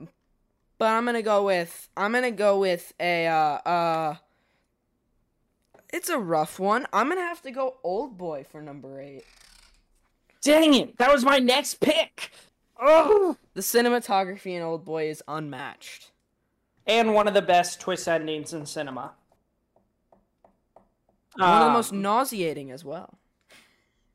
but 0.83 0.89
I'm 0.89 1.05
gonna 1.05 1.23
go 1.23 1.45
with 1.45 1.89
I'm 1.97 2.11
gonna 2.11 2.33
go 2.33 2.59
with 2.59 2.93
a 2.99 3.29
uh 3.29 3.33
uh. 3.33 4.17
It's 5.93 6.09
a 6.09 6.19
rough 6.19 6.59
one. 6.59 6.89
I'm 6.93 7.09
gonna 7.09 7.21
have 7.21 7.41
to 7.43 7.53
go 7.53 7.77
Old 7.85 8.19
Boy 8.19 8.45
for 8.51 8.61
number 8.61 9.01
eight. 9.01 9.23
Dang 10.43 10.75
it! 10.75 10.99
That 10.99 11.13
was 11.13 11.25
my 11.25 11.39
next 11.39 11.75
pick. 11.77 12.33
Oh. 12.81 13.37
The 13.55 13.61
cinematography 13.61 14.57
in 14.57 14.63
Old 14.63 14.85
Boy 14.85 15.09
is 15.09 15.23
unmatched. 15.29 16.11
and 16.85 17.15
one 17.15 17.29
of 17.29 17.35
the 17.35 17.43
best 17.43 17.81
twist 17.81 18.09
endings 18.09 18.53
in 18.53 18.67
cinema. 18.67 19.13
One 21.37 21.49
of 21.49 21.61
the 21.61 21.67
Um, 21.67 21.73
most 21.75 21.93
nauseating 21.93 22.73
as 22.73 22.85
well. 22.85 23.21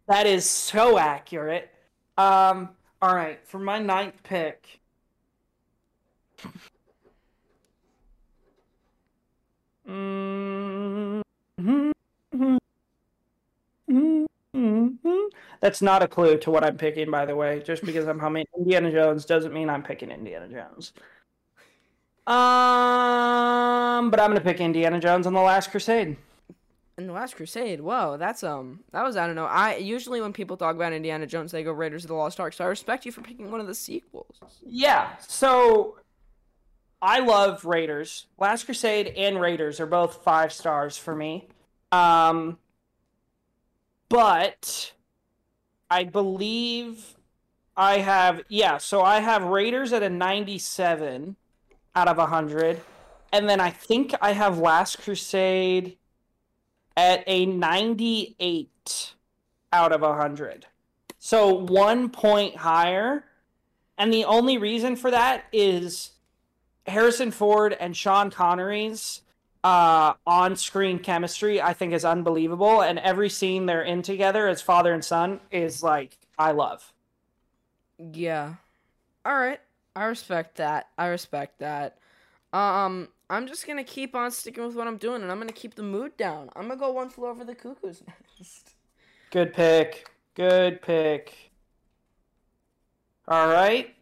That 0.09 0.25
is 0.25 0.49
so 0.49 0.97
accurate. 0.97 1.69
Um, 2.17 2.75
all 3.01 3.15
right, 3.15 3.39
for 3.47 3.57
my 3.57 3.79
ninth 3.79 4.21
pick. 4.23 4.81
That's 15.59 15.81
not 15.81 16.03
a 16.03 16.07
clue 16.07 16.37
to 16.39 16.51
what 16.51 16.63
I'm 16.63 16.77
picking, 16.77 17.09
by 17.09 17.25
the 17.25 17.35
way. 17.35 17.61
Just 17.65 17.83
because 17.83 18.07
I'm 18.07 18.19
humming 18.19 18.45
Indiana 18.57 18.91
Jones 18.91 19.25
doesn't 19.25 19.53
mean 19.53 19.69
I'm 19.69 19.83
picking 19.83 20.11
Indiana 20.11 20.47
Jones. 20.47 20.93
Um, 22.27 24.09
but 24.11 24.19
I'm 24.19 24.29
gonna 24.29 24.41
pick 24.41 24.59
Indiana 24.59 24.99
Jones 24.99 25.27
and 25.27 25.35
the 25.35 25.41
Last 25.41 25.71
Crusade. 25.71 26.17
In 26.97 27.07
the 27.07 27.13
Last 27.13 27.35
Crusade, 27.35 27.79
whoa, 27.79 28.17
that's 28.17 28.43
um, 28.43 28.79
that 28.91 29.03
was 29.03 29.15
I 29.15 29.27
don't 29.27 29.35
know. 29.35 29.45
I 29.45 29.75
usually 29.77 30.19
when 30.19 30.33
people 30.33 30.57
talk 30.57 30.75
about 30.75 30.93
Indiana 30.93 31.25
Jones, 31.25 31.51
they 31.51 31.63
go 31.63 31.71
Raiders 31.71 32.03
of 32.03 32.09
the 32.09 32.15
Lost 32.15 32.39
Ark. 32.39 32.53
So 32.53 32.65
I 32.65 32.67
respect 32.67 33.05
you 33.05 33.11
for 33.11 33.21
picking 33.21 33.49
one 33.51 33.61
of 33.61 33.67
the 33.67 33.75
sequels. 33.75 34.39
Yeah, 34.65 35.15
so 35.19 35.97
I 37.01 37.19
love 37.19 37.65
Raiders. 37.65 38.25
Last 38.39 38.65
Crusade 38.65 39.07
and 39.15 39.39
Raiders 39.39 39.79
are 39.79 39.85
both 39.85 40.23
five 40.23 40.51
stars 40.51 40.97
for 40.97 41.15
me. 41.15 41.47
Um, 41.91 42.57
but 44.09 44.93
I 45.89 46.03
believe 46.03 47.15
I 47.75 47.99
have 47.99 48.41
yeah, 48.49 48.77
so 48.77 49.01
I 49.01 49.19
have 49.19 49.43
Raiders 49.43 49.93
at 49.93 50.03
a 50.03 50.09
97 50.09 51.35
out 51.95 52.07
of 52.07 52.17
100 52.17 52.81
and 53.31 53.49
then 53.49 53.59
I 53.59 53.69
think 53.69 54.13
I 54.21 54.33
have 54.33 54.57
Last 54.57 54.99
Crusade 54.99 55.97
at 56.95 57.23
a 57.27 57.45
98 57.45 59.13
out 59.71 59.91
of 59.91 60.01
100. 60.01 60.65
So 61.19 61.53
1 61.53 62.09
point 62.09 62.57
higher. 62.57 63.25
And 63.97 64.13
the 64.13 64.25
only 64.25 64.57
reason 64.57 64.95
for 64.95 65.11
that 65.11 65.45
is 65.51 66.11
Harrison 66.87 67.31
Ford 67.31 67.75
and 67.79 67.95
Sean 67.95 68.31
Connery's 68.31 69.21
uh, 69.63 70.13
on 70.25 70.55
screen 70.55 70.99
chemistry, 70.99 71.61
I 71.61 71.73
think, 71.73 71.93
is 71.93 72.05
unbelievable. 72.05 72.81
And 72.81 72.99
every 72.99 73.29
scene 73.29 73.65
they're 73.65 73.83
in 73.83 74.01
together 74.01 74.47
as 74.47 74.61
father 74.61 74.93
and 74.93 75.03
son 75.03 75.39
is 75.51 75.83
like, 75.83 76.17
I 76.37 76.51
love. 76.51 76.93
Yeah. 77.97 78.55
All 79.25 79.35
right. 79.37 79.59
I 79.95 80.05
respect 80.05 80.57
that. 80.57 80.87
I 80.97 81.07
respect 81.07 81.59
that. 81.59 81.97
Um, 82.53 83.09
I'm 83.29 83.47
just 83.47 83.67
gonna 83.67 83.83
keep 83.83 84.15
on 84.15 84.31
sticking 84.31 84.65
with 84.65 84.75
what 84.75 84.87
I'm 84.87 84.97
doing, 84.97 85.21
and 85.21 85.31
I'm 85.31 85.39
gonna 85.39 85.51
keep 85.51 85.75
the 85.75 85.83
mood 85.83 86.15
down. 86.17 86.49
I'm 86.55 86.67
gonna 86.67 86.79
go 86.79 86.91
one 86.91 87.09
floor 87.09 87.31
over 87.31 87.43
the 87.43 87.55
cuckoo's 87.55 88.03
nest. 88.39 88.75
Good 89.31 89.53
pick. 89.53 90.07
Good 90.35 90.81
pick. 90.81 91.51
All 93.27 93.47
right. 93.47 93.93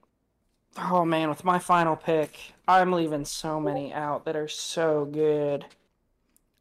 Oh 0.78 1.06
man, 1.06 1.30
with 1.30 1.44
my 1.44 1.60
final 1.60 1.96
pick, 1.96 2.54
I'm 2.68 2.92
leaving 2.92 3.26
so 3.26 3.60
many 3.60 3.94
out 3.94 4.26
that 4.26 4.36
are 4.36 4.48
so 4.48 5.06
good. 5.06 5.66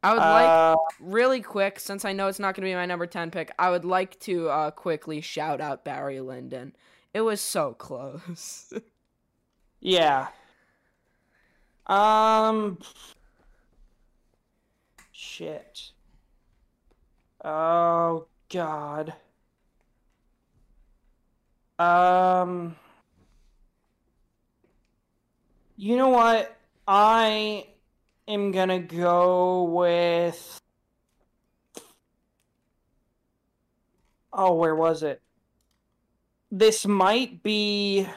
I 0.03 0.13
would 0.13 0.25
like 0.25 0.55
Uh, 0.57 0.75
really 0.99 1.41
quick, 1.41 1.79
since 1.79 2.05
I 2.05 2.13
know 2.13 2.27
it's 2.27 2.39
not 2.39 2.55
gonna 2.55 2.67
be 2.67 2.75
my 2.75 2.85
number 2.85 3.07
ten 3.07 3.31
pick. 3.31 3.51
I 3.59 3.69
would 3.71 3.85
like 3.85 4.19
to 4.21 4.49
uh 4.49 4.71
quickly 4.71 5.21
shout 5.21 5.61
out 5.61 5.83
Barry 5.83 6.19
Lyndon. 6.21 6.75
It 7.13 7.21
was 7.21 7.41
so 7.41 7.73
close. 7.73 8.73
Yeah. 9.81 10.29
Um. 11.87 12.79
Shit. 15.11 15.91
Oh 17.43 18.27
God. 18.49 19.13
Um. 21.79 22.75
You 25.77 25.97
know 25.97 26.09
what? 26.09 26.55
I 26.87 27.67
am 28.27 28.51
gonna 28.51 28.79
go 28.79 29.63
with. 29.63 30.59
Oh, 34.31 34.53
where 34.53 34.75
was 34.75 35.03
it? 35.03 35.21
This 36.51 36.85
might 36.85 37.43
be. 37.43 38.07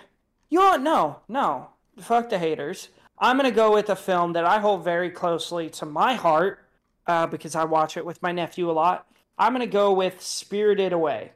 You 0.51 0.59
know 0.59 0.67
what? 0.67 0.83
No, 0.83 1.21
no. 1.29 1.71
Fuck 1.99 2.31
the 2.31 2.39
haters. 2.39 2.91
I'm 3.19 3.37
gonna 3.37 3.51
go 3.51 3.73
with 3.75 3.91
a 3.91 3.97
film 3.97 4.35
that 4.35 4.45
I 4.45 4.61
hold 4.61 4.85
very 4.85 5.11
closely 5.11 5.69
to 5.71 5.87
my 5.87 6.15
heart 6.15 6.65
uh, 7.09 7.27
because 7.27 7.57
I 7.57 7.65
watch 7.65 7.97
it 7.97 8.07
with 8.07 8.23
my 8.23 8.31
nephew 8.31 8.71
a 8.71 8.73
lot. 8.73 9.07
I'm 9.37 9.53
gonna 9.53 9.67
go 9.67 9.93
with 9.93 10.23
Spirited 10.23 10.93
Away. 10.93 11.33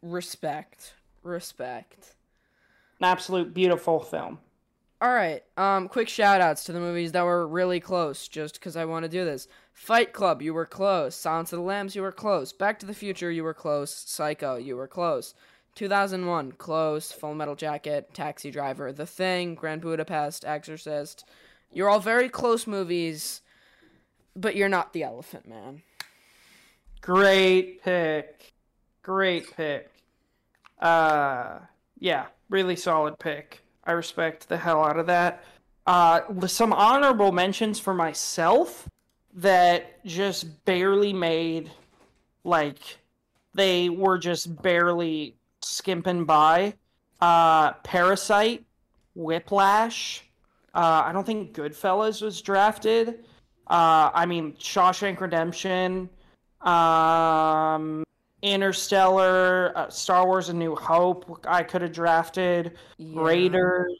respect. 0.00 0.94
Respect. 1.22 2.14
An 3.00 3.04
absolute 3.06 3.52
beautiful 3.52 4.00
film. 4.00 4.38
All 5.04 5.12
right. 5.12 5.42
Um, 5.58 5.88
quick 5.88 6.08
shout 6.08 6.40
outs 6.40 6.64
to 6.64 6.72
the 6.72 6.80
movies 6.80 7.12
that 7.12 7.26
were 7.26 7.46
really 7.46 7.78
close, 7.78 8.26
just 8.26 8.54
because 8.54 8.74
I 8.74 8.86
want 8.86 9.02
to 9.02 9.08
do 9.10 9.22
this. 9.22 9.48
Fight 9.74 10.14
Club, 10.14 10.40
you 10.40 10.54
were 10.54 10.64
close. 10.64 11.14
Silence 11.14 11.52
of 11.52 11.58
the 11.58 11.62
Lambs, 11.62 11.94
you 11.94 12.00
were 12.00 12.10
close. 12.10 12.54
Back 12.54 12.78
to 12.78 12.86
the 12.86 12.94
Future, 12.94 13.30
you 13.30 13.44
were 13.44 13.52
close. 13.52 13.92
Psycho, 13.94 14.56
you 14.56 14.76
were 14.76 14.88
close. 14.88 15.34
2001, 15.74 16.52
close. 16.52 17.12
Full 17.12 17.34
Metal 17.34 17.54
Jacket, 17.54 18.14
Taxi 18.14 18.50
Driver, 18.50 18.92
The 18.92 19.04
Thing, 19.04 19.54
Grand 19.54 19.82
Budapest, 19.82 20.46
Exorcist. 20.46 21.26
You're 21.70 21.90
all 21.90 22.00
very 22.00 22.30
close 22.30 22.66
movies, 22.66 23.42
but 24.34 24.56
you're 24.56 24.70
not 24.70 24.94
the 24.94 25.02
Elephant 25.02 25.46
Man. 25.46 25.82
Great 27.02 27.82
pick. 27.82 28.54
Great 29.02 29.54
pick. 29.54 29.90
Uh, 30.78 31.58
yeah, 31.98 32.28
really 32.48 32.76
solid 32.76 33.18
pick. 33.18 33.63
I 33.84 33.92
respect 33.92 34.48
the 34.48 34.56
hell 34.56 34.84
out 34.84 34.98
of 34.98 35.06
that. 35.06 35.44
Uh, 35.86 36.20
some 36.46 36.72
honorable 36.72 37.32
mentions 37.32 37.78
for 37.78 37.92
myself 37.94 38.88
that 39.34 40.04
just 40.04 40.64
barely 40.64 41.12
made, 41.12 41.70
like, 42.44 42.98
they 43.54 43.88
were 43.88 44.18
just 44.18 44.62
barely 44.62 45.36
skimping 45.60 46.24
by. 46.24 46.74
Uh, 47.20 47.72
Parasite, 47.84 48.64
Whiplash. 49.14 50.24
Uh, 50.74 51.02
I 51.04 51.12
don't 51.12 51.24
think 51.24 51.54
Goodfellas 51.54 52.22
was 52.22 52.40
drafted. 52.40 53.24
Uh, 53.66 54.10
I 54.12 54.26
mean, 54.26 54.54
Shawshank 54.54 55.20
Redemption, 55.20 56.10
um, 56.60 58.03
Interstellar, 58.44 59.72
uh, 59.74 59.88
Star 59.88 60.26
Wars: 60.26 60.50
A 60.50 60.52
New 60.52 60.76
Hope. 60.76 61.40
I 61.48 61.62
could 61.62 61.80
have 61.82 61.92
drafted 61.92 62.76
Yeah. 62.98 63.22
Raiders, 63.22 63.92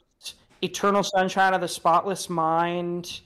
Eternal 0.61 1.03
Sunshine 1.03 1.53
of 1.53 1.61
the 1.61 1.67
Spotless 1.67 2.29
Mind, 2.29 3.21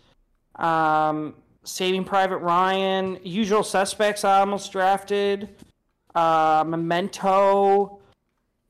um, 0.56 1.36
Saving 1.64 2.06
Private 2.06 2.38
Ryan, 2.38 3.20
Usual 3.24 3.64
Suspects. 3.64 4.24
I 4.24 4.40
almost 4.40 4.72
drafted. 4.72 5.50
Uh, 6.16 6.64
Memento, 6.66 8.00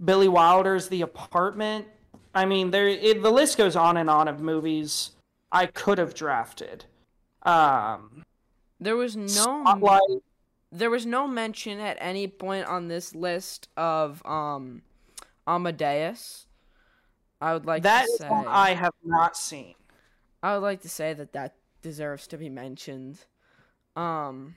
Billy 0.03 0.27
Wilder's 0.27 0.89
The 0.89 1.03
Apartment. 1.03 1.87
I 2.33 2.45
mean, 2.45 2.71
there 2.71 2.87
it, 2.87 3.21
the 3.21 3.31
list 3.31 3.57
goes 3.57 3.75
on 3.75 3.97
and 3.97 4.09
on 4.09 4.27
of 4.27 4.39
movies 4.41 5.11
I 5.51 5.67
could 5.67 5.97
have 5.99 6.13
drafted. 6.13 6.85
Um, 7.43 8.23
There 8.79 8.95
was 8.95 9.15
no 9.15 9.27
Spotlight. 9.27 10.23
There 10.71 10.89
was 10.89 11.05
no 11.05 11.27
mention 11.27 11.79
at 11.79 11.97
any 11.99 12.27
point 12.27 12.65
on 12.67 12.87
this 12.87 13.15
list 13.15 13.69
of 13.77 14.25
um 14.25 14.81
Amadeus. 15.47 16.45
I 17.41 17.53
would 17.53 17.65
like 17.65 17.83
That 17.83 18.05
to 18.05 18.17
say 18.23 18.29
one 18.29 18.47
I 18.47 18.73
have 18.73 18.93
not 19.03 19.37
seen. 19.37 19.75
I 20.43 20.53
would 20.53 20.63
like 20.63 20.81
to 20.81 20.89
say 20.89 21.13
that 21.13 21.33
that 21.33 21.55
deserves 21.81 22.27
to 22.27 22.37
be 22.37 22.49
mentioned. 22.49 23.25
Um. 23.95 24.55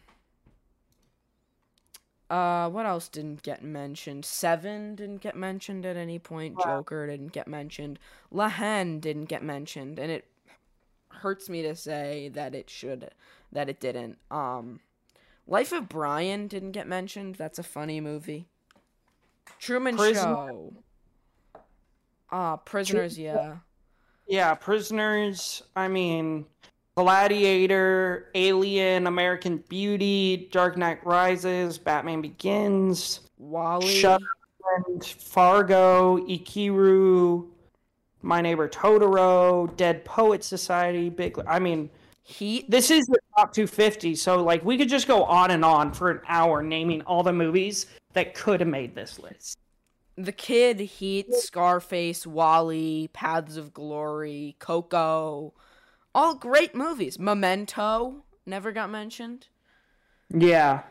Uh, 2.28 2.66
what 2.70 2.86
else 2.86 3.10
didn't 3.10 3.42
get 3.42 3.62
mentioned? 3.62 4.24
Seven 4.24 4.94
didn't 4.94 5.18
get 5.18 5.36
mentioned 5.36 5.84
at 5.84 5.98
any 5.98 6.18
point. 6.18 6.56
Wow. 6.56 6.78
Joker 6.78 7.06
didn't 7.06 7.32
get 7.32 7.46
mentioned. 7.46 7.98
La 8.30 8.48
Haine 8.48 9.00
didn't 9.00 9.26
get 9.26 9.42
mentioned, 9.42 9.98
and 9.98 10.10
it 10.10 10.24
hurts 11.10 11.50
me 11.50 11.60
to 11.60 11.76
say 11.76 12.30
that 12.30 12.54
it 12.54 12.70
should, 12.70 13.10
that 13.52 13.68
it 13.68 13.80
didn't. 13.80 14.16
Um, 14.30 14.80
Life 15.46 15.72
of 15.72 15.88
Brian 15.88 16.46
didn't 16.48 16.72
get 16.72 16.86
mentioned. 16.86 17.34
That's 17.36 17.58
a 17.58 17.62
funny 17.62 18.00
movie. 18.00 18.46
Truman 19.58 19.96
Prisoner- 19.96 20.22
Show. 20.22 20.72
Ah, 22.30 22.56
prisoners. 22.56 23.18
Yeah. 23.18 23.56
Yeah, 24.26 24.54
Prisoners. 24.54 25.62
I 25.76 25.88
mean, 25.88 26.46
Gladiator, 26.94 28.30
Alien, 28.34 29.06
American 29.06 29.58
Beauty, 29.68 30.48
Dark 30.50 30.76
Knight 30.78 31.04
Rises, 31.04 31.76
Batman 31.76 32.22
Begins, 32.22 33.20
WALL-E. 33.38 34.02
Shutterland, 34.02 35.04
Fargo, 35.04 36.18
Ikiru, 36.26 37.46
My 38.22 38.40
Neighbor 38.40 38.68
Totoro, 38.68 39.74
Dead 39.76 40.04
Poet 40.04 40.42
Society, 40.44 41.10
Big. 41.10 41.38
I 41.46 41.58
mean, 41.58 41.90
Heat. 42.24 42.70
this 42.70 42.90
is 42.90 43.04
the 43.06 43.18
top 43.36 43.52
250, 43.52 44.14
so 44.14 44.42
like 44.42 44.64
we 44.64 44.78
could 44.78 44.88
just 44.88 45.08
go 45.08 45.24
on 45.24 45.50
and 45.50 45.64
on 45.64 45.92
for 45.92 46.10
an 46.10 46.20
hour 46.28 46.62
naming 46.62 47.02
all 47.02 47.22
the 47.22 47.32
movies 47.32 47.86
that 48.12 48.34
could 48.34 48.60
have 48.60 48.68
made 48.68 48.94
this 48.94 49.18
list. 49.18 49.58
The 50.16 50.32
Kid, 50.32 50.78
Heat, 50.78 51.34
Scarface, 51.34 52.26
WALL-E, 52.26 53.08
Paths 53.08 53.56
of 53.56 53.72
Glory, 53.72 54.56
Coco. 54.58 55.54
All 56.14 56.34
great 56.34 56.74
movies. 56.74 57.18
Memento 57.18 58.22
never 58.44 58.72
got 58.72 58.90
mentioned. 58.90 59.48
Yeah. 60.28 60.82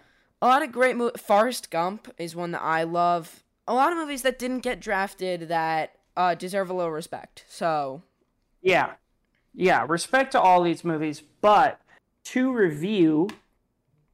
A 0.41 0.47
lot 0.47 0.63
of 0.63 0.71
great 0.71 0.97
movies. 0.97 1.21
Forrest 1.21 1.69
Gump 1.69 2.11
is 2.17 2.35
one 2.35 2.51
that 2.51 2.63
I 2.63 2.83
love. 2.83 3.43
A 3.67 3.73
lot 3.75 3.91
of 3.91 3.97
movies 3.99 4.23
that 4.23 4.39
didn't 4.39 4.61
get 4.61 4.79
drafted 4.79 5.49
that 5.49 5.93
uh, 6.17 6.33
deserve 6.33 6.69
a 6.69 6.73
little 6.73 6.91
respect. 6.91 7.45
So, 7.47 8.01
Yeah. 8.61 8.93
Yeah, 9.53 9.85
respect 9.87 10.31
to 10.31 10.41
all 10.41 10.63
these 10.63 10.83
movies, 10.83 11.21
but 11.41 11.79
to 12.25 12.51
review, 12.51 13.29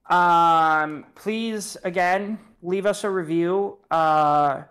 um, 0.09 1.05
please 1.15 1.77
again 1.83 2.39
leave 2.63 2.85
us 2.85 3.03
a 3.03 3.09
review 3.09 3.77
uh, 3.91 4.63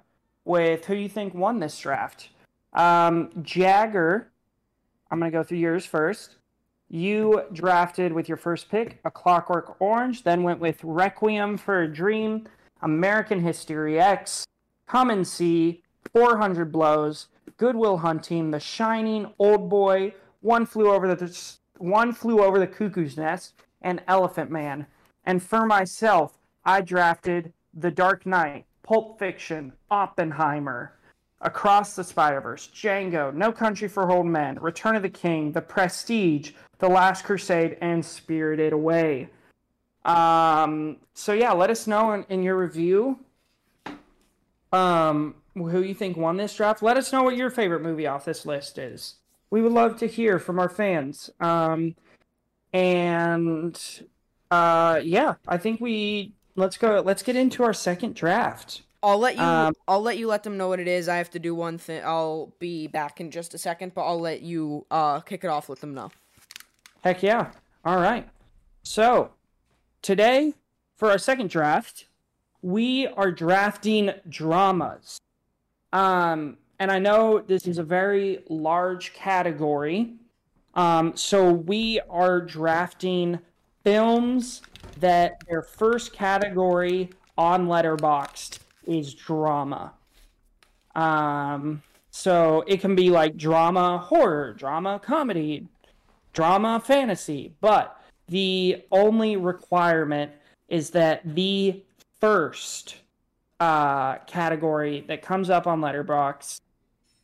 with 0.45 0.87
who 0.87 0.95
you 0.95 1.09
think 1.09 1.35
won 1.35 1.61
this 1.61 1.79
draft. 1.79 2.31
Um, 2.73 3.31
Jagger, 3.43 4.29
I'm 5.11 5.19
gonna 5.19 5.31
go 5.31 5.43
through 5.43 5.59
yours 5.59 5.87
first. 5.87 6.37
You 6.89 7.43
drafted 7.53 8.13
with 8.13 8.29
your 8.29 8.37
first 8.37 8.69
pick 8.69 8.99
a 9.05 9.11
Clockwork 9.11 9.81
Orange, 9.81 10.25
then 10.25 10.43
went 10.43 10.61
with 10.61 10.83
Requiem 10.83 11.57
for 11.57 11.83
a 11.83 11.93
Dream, 11.93 12.49
American 12.83 13.41
History 13.41 13.99
X, 13.99 14.47
Come 14.87 15.11
and 15.11 15.27
See, 15.27 15.83
400 16.13 16.71
Blows, 16.71 17.29
Good 17.57 17.75
Will 17.75 17.99
Hunting, 17.99 18.51
The 18.51 18.61
Shining, 18.61 19.33
Old 19.39 19.69
Boy, 19.69 20.15
One 20.47 20.65
Flew 20.65 20.93
Over 20.93 21.13
the 21.13 21.57
One 21.79 22.13
Flew 22.13 22.41
Over 22.41 22.61
the 22.61 22.69
Cuckoo's 22.69 23.17
Nest, 23.17 23.55
and 23.83 24.01
Elephant 24.07 24.49
Man. 24.49 24.87
And 25.25 25.43
for 25.43 25.67
myself, 25.67 26.39
I 26.65 26.83
drafted 26.83 27.53
The 27.75 27.91
Dark 27.91 28.25
Knight, 28.25 28.65
Pulp 28.85 29.19
Fiction, 29.19 29.73
Oppenheimer, 29.91 30.93
Across 31.41 31.97
the 31.97 32.05
Spider 32.05 32.41
Verse, 32.41 32.69
Django, 32.69 33.35
No 33.35 33.51
Country 33.51 33.89
for 33.89 34.09
Old 34.09 34.27
Men, 34.27 34.57
Return 34.61 34.95
of 34.95 35.03
the 35.03 35.09
King, 35.09 35.51
The 35.51 35.61
Prestige, 35.61 36.53
The 36.79 36.89
Last 36.89 37.25
Crusade, 37.25 37.77
and 37.81 38.05
Spirited 38.05 38.73
Away. 38.73 39.29
Um, 40.05 40.99
so 41.13 41.33
yeah, 41.33 41.53
let 41.53 41.71
us 41.71 41.89
know 41.89 42.13
in, 42.13 42.25
in 42.29 42.45
your 42.45 42.57
review 42.57 43.19
um, 44.73 45.35
who 45.55 45.83
you 45.83 45.95
think 45.95 46.17
won 46.17 46.37
this 46.37 46.55
draft. 46.55 46.85
Let 46.85 46.97
us 46.97 47.13
know 47.13 47.25
what 47.25 47.37
your 47.37 47.51
favorite 47.51 47.83
movie 47.83 48.07
off 48.07 48.25
this 48.25 48.47
list 48.47 48.79
is. 48.79 49.17
We 49.57 49.63
would 49.63 49.73
love 49.73 49.97
to 50.01 50.07
hear 50.07 50.39
from 50.39 50.59
our 50.59 50.69
fans. 50.69 51.31
Um, 51.41 51.95
and 52.75 53.81
uh, 54.51 55.01
yeah, 55.03 55.37
I 55.49 55.57
think 55.57 55.81
we 55.81 56.35
let's 56.57 56.77
go. 56.77 57.01
Let's 57.01 57.23
get 57.23 57.37
into 57.37 57.65
our 57.65 57.73
second 57.73 58.15
draft. 58.15 58.83
I'll 59.03 59.17
let 59.19 59.35
you 59.35 59.41
Um, 59.41 59.73
I'll 59.89 60.03
let 60.03 60.19
you 60.19 60.27
let 60.27 60.43
them 60.43 60.59
know 60.59 60.69
what 60.69 60.79
it 60.79 60.87
is. 60.87 61.09
I 61.09 61.17
have 61.17 61.31
to 61.31 61.39
do 61.39 61.55
one 61.55 61.79
thing. 61.79 62.03
I'll 62.05 62.53
be 62.59 62.87
back 62.87 63.19
in 63.19 63.31
just 63.31 63.55
a 63.55 63.59
second, 63.59 63.95
but 63.95 64.03
I'll 64.03 64.21
let 64.21 64.43
you 64.43 64.85
uh 64.91 65.21
kick 65.21 65.43
it 65.43 65.49
off 65.49 65.71
let 65.71 65.81
them 65.81 65.95
know. 65.95 66.11
Heck 67.03 67.23
yeah. 67.23 67.53
All 67.83 67.97
right. 67.97 68.29
So, 68.83 69.31
today, 70.03 70.53
for 70.97 71.11
our 71.11 71.17
second 71.17 71.49
draft, 71.49 72.09
we 72.61 73.07
are 73.07 73.33
drafting 73.33 74.11
dramas. 74.29 75.19
Um, 75.95 76.59
and 76.79 76.91
I 76.91 76.99
know 76.99 77.41
this 77.41 77.67
is 77.67 77.79
a 77.79 77.83
very 77.83 78.43
large 78.49 79.15
category. 79.15 80.15
Um, 80.75 81.17
so, 81.17 81.51
we 81.53 82.01
are 82.11 82.41
drafting 82.41 83.39
films 83.83 84.63
that 85.01 85.43
their 85.49 85.63
first 85.63 86.13
category 86.13 87.11
on 87.39 87.67
Letterboxd 87.67 88.59
is 88.85 89.15
drama. 89.15 89.95
Um, 90.95 91.83
so, 92.11 92.63
it 92.67 92.81
can 92.81 92.95
be 92.95 93.09
like 93.09 93.37
drama 93.37 93.99
horror, 93.99 94.53
drama 94.53 95.01
comedy, 95.03 95.67
drama 96.37 96.79
fantasy 96.79 97.55
but 97.63 97.99
the 98.29 98.85
only 98.93 99.37
requirement 99.37 100.31
is 100.69 100.91
that 100.91 101.23
the 101.35 101.83
first 102.21 102.97
uh, 103.59 104.17
category 104.27 105.03
that 105.09 105.23
comes 105.23 105.49
up 105.49 105.67
on 105.67 105.81
letterboxd 105.81 106.61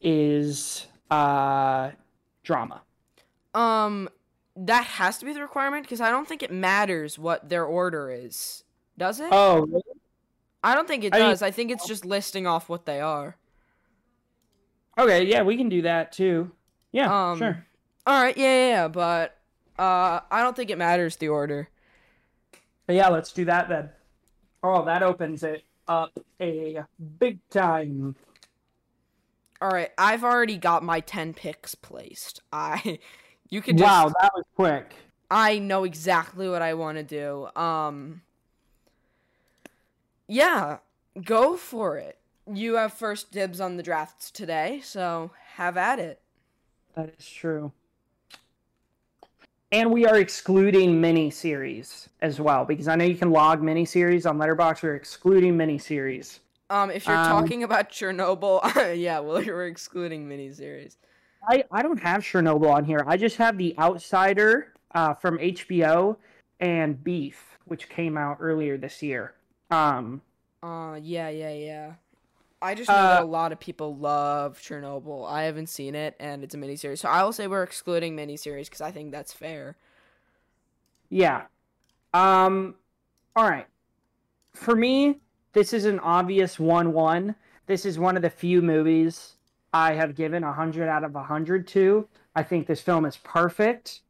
is 0.02 0.86
uh, 1.10 1.90
drama 2.42 2.82
Um 3.54 4.08
that 4.56 4.84
has 4.84 5.18
to 5.18 5.24
be 5.24 5.32
the 5.32 5.40
requirement 5.40 5.84
because 5.84 6.00
I 6.00 6.10
don't 6.10 6.28
think 6.28 6.42
it 6.42 6.50
matters 6.52 7.18
what 7.18 7.48
their 7.48 7.64
order 7.64 8.10
is. 8.10 8.64
Does 8.98 9.20
it? 9.20 9.28
oh 9.32 9.82
I 10.62 10.74
don't 10.74 10.86
think 10.86 11.04
it 11.04 11.14
I 11.14 11.18
mean- 11.18 11.28
does. 11.30 11.42
I 11.42 11.50
think 11.50 11.70
it's 11.70 11.86
just 11.86 12.04
listing 12.04 12.46
off 12.46 12.68
what 12.68 12.84
they 12.86 13.00
are. 13.00 13.36
okay 14.98 15.24
yeah 15.24 15.42
we 15.42 15.56
can 15.56 15.68
do 15.68 15.82
that 15.82 16.12
too 16.12 16.50
yeah 16.92 17.30
Um, 17.30 17.38
sure 17.38 17.66
All 18.06 18.20
right, 18.22 18.36
yeah, 18.36 18.44
yeah, 18.44 18.68
yeah, 18.68 18.88
but 18.88 19.38
uh 19.78 20.20
I 20.30 20.42
don't 20.42 20.54
think 20.56 20.70
it 20.70 20.78
matters 20.78 21.16
the 21.16 21.28
order. 21.28 21.68
But 22.86 22.96
yeah 22.96 23.08
let's 23.08 23.32
do 23.32 23.44
that 23.46 23.68
then 23.68 23.90
oh 24.62 24.84
that 24.84 25.02
opens 25.02 25.42
it 25.42 25.64
up 25.88 26.12
a 26.40 26.82
big 27.18 27.38
time 27.50 28.14
All 29.62 29.68
right, 29.68 29.92
I've 29.96 30.24
already 30.24 30.56
got 30.56 30.82
my 30.82 30.98
10 30.98 31.34
picks 31.34 31.76
placed. 31.76 32.40
I 32.52 32.98
you 33.48 33.62
can 33.62 33.76
just 33.76 33.88
wow 33.88 34.12
that 34.20 34.32
was 34.34 34.44
quick 34.56 34.92
I 35.30 35.60
know 35.60 35.84
exactly 35.84 36.48
what 36.48 36.62
I 36.62 36.74
want 36.74 36.98
to 36.98 37.04
do. 37.04 37.48
Um 37.54 38.22
Yeah, 40.26 40.78
go 41.22 41.56
for 41.56 41.96
it. 41.96 42.18
You 42.52 42.74
have 42.74 42.92
first 42.92 43.30
dibs 43.30 43.60
on 43.60 43.76
the 43.76 43.84
drafts 43.84 44.32
today, 44.32 44.80
so 44.82 45.30
have 45.54 45.76
at 45.76 46.00
it. 46.00 46.20
That 46.96 47.14
is 47.16 47.28
true. 47.30 47.70
And 49.70 49.92
we 49.92 50.06
are 50.06 50.18
excluding 50.18 51.00
mini 51.00 51.30
series 51.30 52.08
as 52.20 52.40
well 52.40 52.64
because 52.64 52.88
I 52.88 52.96
know 52.96 53.04
you 53.04 53.14
can 53.14 53.30
log 53.30 53.62
mini 53.62 53.84
series 53.84 54.26
on 54.26 54.38
Letterboxd. 54.38 54.82
We're 54.82 54.96
excluding 54.96 55.56
miniseries. 55.56 56.40
Um 56.72 56.90
if 56.90 57.06
you're 57.06 57.16
Um, 57.16 57.24
talking 57.28 57.62
about 57.62 57.90
Chernobyl, 57.90 58.60
yeah, 58.98 59.18
well 59.20 59.42
you're 59.46 59.66
excluding 59.66 60.28
miniseries. 60.28 60.96
I, 61.48 61.64
I 61.72 61.82
don't 61.82 62.00
have 62.02 62.22
Chernobyl 62.22 62.70
on 62.70 62.84
here. 62.84 63.04
I 63.06 63.16
just 63.16 63.36
have 63.36 63.58
The 63.58 63.74
Outsider 63.78 64.72
uh, 64.94 65.14
from 65.14 65.38
HBO 65.38 66.16
and 66.60 67.02
Beef, 67.02 67.58
which 67.66 67.88
came 67.88 68.16
out 68.16 68.38
earlier 68.40 68.76
this 68.78 69.02
year. 69.02 69.34
Um, 69.70 70.22
Uh 70.62 70.98
yeah, 71.02 71.28
yeah, 71.28 71.52
yeah. 71.52 71.94
I 72.62 72.74
just 72.74 72.92
know 72.92 73.08
that 73.08 73.20
Uh, 73.20 73.24
a 73.24 73.26
lot 73.26 73.52
of 73.52 73.60
people 73.60 73.96
love 73.96 74.58
Chernobyl. 74.60 75.28
I 75.28 75.44
haven't 75.44 75.68
seen 75.68 75.94
it, 75.94 76.16
and 76.20 76.44
it's 76.44 76.54
a 76.54 76.58
miniseries. 76.58 76.98
So 77.00 77.08
I 77.08 77.24
will 77.24 77.32
say 77.32 77.48
we're 77.48 77.62
excluding 77.64 78.16
miniseries 78.16 78.66
because 78.66 78.80
I 78.82 78.92
think 78.92 79.12
that's 79.12 79.32
fair. 79.32 79.76
Yeah. 81.10 81.46
Um 82.14 82.76
all 83.36 83.48
right. 83.48 83.66
For 84.54 84.76
me, 84.76 85.20
this 85.52 85.72
is 85.72 85.84
an 85.84 85.98
obvious 86.00 86.56
1-1. 86.56 87.34
This 87.66 87.84
is 87.84 87.98
one 87.98 88.16
of 88.16 88.22
the 88.22 88.30
few 88.30 88.62
movies 88.62 89.34
I 89.72 89.94
have 89.94 90.14
given 90.14 90.42
100 90.42 90.88
out 90.88 91.04
of 91.04 91.14
100 91.14 91.66
to. 91.68 92.08
I 92.34 92.42
think 92.42 92.66
this 92.66 92.80
film 92.80 93.04
is 93.04 93.16
perfect. 93.18 94.00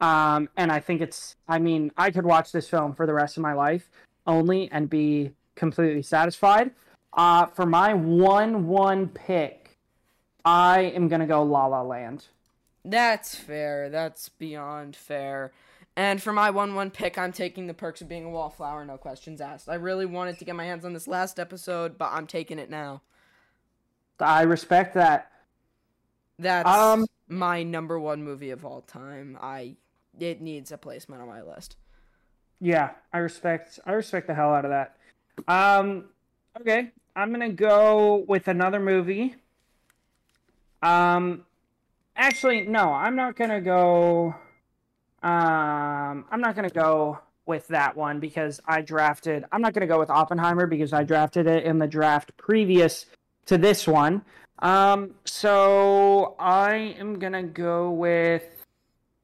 Um 0.00 0.48
and 0.56 0.72
I 0.72 0.80
think 0.80 1.00
it's 1.00 1.36
I 1.46 1.58
mean, 1.58 1.92
I 1.96 2.10
could 2.10 2.24
watch 2.24 2.50
this 2.50 2.68
film 2.68 2.94
for 2.94 3.06
the 3.06 3.14
rest 3.14 3.36
of 3.36 3.42
my 3.42 3.52
life 3.52 3.88
only 4.26 4.68
and 4.72 4.90
be 4.90 5.32
completely 5.54 6.02
satisfied. 6.02 6.72
Uh 7.12 7.46
for 7.46 7.66
my 7.66 7.92
1-1 7.92 9.14
pick, 9.14 9.62
I 10.44 10.92
am 10.94 11.08
going 11.08 11.20
to 11.20 11.26
go 11.26 11.42
La 11.42 11.66
La 11.66 11.82
Land. 11.82 12.26
That's 12.84 13.34
fair. 13.34 13.88
That's 13.88 14.28
beyond 14.28 14.96
fair. 14.96 15.52
And 15.96 16.22
for 16.22 16.32
my 16.32 16.50
1 16.50 16.74
1 16.74 16.90
pick, 16.90 17.18
I'm 17.18 17.32
taking 17.32 17.66
the 17.66 17.74
perks 17.74 18.00
of 18.00 18.08
being 18.08 18.24
a 18.24 18.30
wallflower, 18.30 18.84
no 18.84 18.96
questions 18.96 19.40
asked. 19.40 19.68
I 19.68 19.74
really 19.74 20.06
wanted 20.06 20.38
to 20.38 20.44
get 20.44 20.56
my 20.56 20.64
hands 20.64 20.84
on 20.84 20.94
this 20.94 21.06
last 21.06 21.38
episode, 21.38 21.98
but 21.98 22.10
I'm 22.12 22.26
taking 22.26 22.58
it 22.58 22.70
now. 22.70 23.02
I 24.18 24.42
respect 24.42 24.94
that. 24.94 25.30
That's 26.38 26.68
Um, 26.68 27.06
my 27.28 27.62
number 27.62 27.98
one 27.98 28.22
movie 28.22 28.50
of 28.50 28.64
all 28.64 28.80
time. 28.80 29.38
I 29.40 29.76
it 30.18 30.40
needs 30.40 30.70
a 30.72 30.78
placement 30.78 31.22
on 31.22 31.28
my 31.28 31.42
list. 31.42 31.76
Yeah, 32.60 32.90
I 33.12 33.18
respect 33.18 33.80
I 33.84 33.92
respect 33.92 34.26
the 34.26 34.34
hell 34.34 34.54
out 34.54 34.64
of 34.64 34.70
that. 34.70 34.96
Um 35.48 36.06
okay, 36.60 36.92
I'm 37.16 37.32
going 37.32 37.40
to 37.48 37.54
go 37.54 38.24
with 38.28 38.48
another 38.48 38.80
movie. 38.80 39.34
Um 40.82 41.44
actually 42.16 42.62
no, 42.62 42.92
I'm 42.92 43.16
not 43.16 43.36
going 43.36 43.50
to 43.50 43.60
go 43.60 44.34
um 45.22 45.51
I'm 46.32 46.40
not 46.40 46.56
going 46.56 46.68
to 46.68 46.74
go 46.74 47.20
with 47.46 47.68
that 47.68 47.96
one 47.96 48.18
because 48.18 48.60
I 48.66 48.80
drafted 48.82 49.44
I'm 49.52 49.62
not 49.62 49.74
going 49.74 49.86
to 49.86 49.92
go 49.92 49.98
with 49.98 50.10
Oppenheimer 50.10 50.66
because 50.66 50.92
I 50.92 51.04
drafted 51.04 51.46
it 51.46 51.64
in 51.64 51.78
the 51.78 51.86
draft 51.86 52.36
previous 52.36 53.06
to 53.46 53.58
this 53.58 53.86
one. 53.86 54.22
Um 54.60 55.14
so 55.24 56.34
I 56.38 56.96
am 56.98 57.18
going 57.18 57.32
to 57.32 57.42
go 57.42 57.90
with 57.90 58.44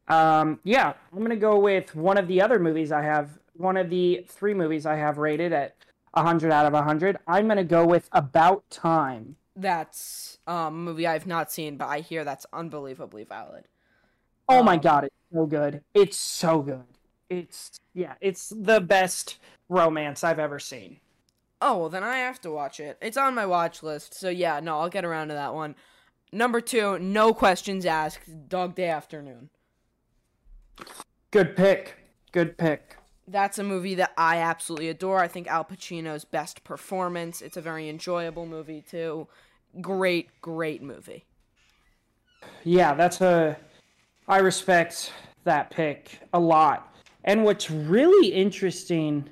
um, 0.09 0.59
yeah, 0.64 0.94
I'm 1.12 1.21
gonna 1.21 1.37
go 1.37 1.59
with 1.59 1.94
one 1.94 2.16
of 2.18 2.29
the 2.29 2.40
other 2.40 2.59
movies 2.59 2.92
I 2.92 3.03
have. 3.03 3.38
One 3.55 3.77
of 3.77 3.90
the 3.90 4.25
three 4.29 4.55
movies 4.55 4.87
I 4.87 4.94
have 4.97 5.18
rated 5.18 5.53
at 5.53 5.75
100 6.12 6.53
out 6.53 6.64
of 6.66 6.73
100. 6.73 7.18
I'm 7.27 7.49
gonna 7.49 7.64
go 7.64 7.87
with 7.87 8.09
About 8.12 8.68
Time. 8.71 9.37
That's 9.55 10.38
um, 10.47 10.57
a 10.57 10.71
movie 10.71 11.07
I've 11.07 11.27
not 11.27 11.53
seen, 11.53 11.77
but 11.77 11.88
I 11.88 12.01
hear 12.01 12.25
that's 12.25 12.47
unbelievably 12.53 13.25
valid. 13.25 13.64
Oh 14.49 14.62
my 14.62 14.75
Um, 14.75 14.81
god, 14.81 15.05
it's 15.05 15.14
so 15.33 15.47
good. 15.47 15.83
It's 15.92 16.16
so 16.16 16.62
good. 16.62 16.85
It's 17.31 17.79
yeah, 17.95 18.14
it's 18.21 18.53
the 18.57 18.81
best 18.81 19.38
romance 19.69 20.25
I've 20.25 20.38
ever 20.38 20.59
seen. 20.59 20.99
Oh, 21.61 21.79
well, 21.79 21.88
then 21.88 22.05
I 22.05 22.19
have 22.19 22.41
to 22.43 22.51
watch 22.51 22.79
it. 22.79 22.97
It's 23.03 23.17
on 23.17 23.35
my 23.35 23.45
watch 23.45 23.83
list, 23.83 24.14
so 24.14 24.29
yeah, 24.29 24.61
no, 24.61 24.79
I'll 24.79 24.88
get 24.88 25.05
around 25.05 25.29
to 25.29 25.35
that 25.35 25.55
one. 25.55 25.75
Number 26.33 26.61
two, 26.61 26.99
no 26.99 27.35
questions 27.35 27.85
asked, 27.85 28.49
Dog 28.49 28.75
Day 28.75 28.88
Afternoon. 28.88 29.51
Good 31.31 31.57
pick. 31.57 31.97
Good 32.33 32.57
pick. 32.59 32.97
That's 33.27 33.59
a 33.59 33.64
movie 33.64 33.95
that 33.97 34.12
I 34.17 34.37
absolutely 34.37 34.88
adore. 34.88 35.19
I 35.19 35.29
think 35.29 35.49
Al 35.49 35.64
Pacino's 35.64 36.25
best 36.25 36.64
performance. 36.64 37.43
It's 37.43 37.57
a 37.57 37.62
very 37.62 37.88
enjoyable 37.88 38.47
movie, 38.47 38.83
too. 38.88 39.27
Great, 39.81 40.29
great 40.41 40.83
movie. 40.83 41.25
Yeah, 42.64 42.95
that's 42.95 43.21
a. 43.21 43.59
I 44.29 44.38
respect 44.38 45.12
that 45.45 45.71
pick 45.71 46.21
a 46.33 46.38
lot. 46.38 46.88
And 47.24 47.44
what's 47.44 47.70
really 47.70 48.33
interesting 48.33 49.28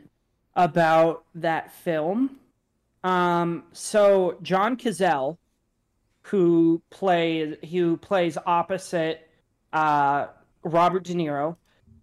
about 0.54 1.24
that 1.34 1.72
film, 1.72 2.36
um, 3.04 3.64
so 3.72 4.38
John 4.42 4.76
Cazale, 4.76 5.36
who 6.22 6.82
plays 6.90 7.56
who 7.70 7.96
plays 7.96 8.36
opposite 8.46 9.30
uh, 9.72 10.26
Robert 10.64 11.04
De 11.04 11.14
Niro, 11.14 11.56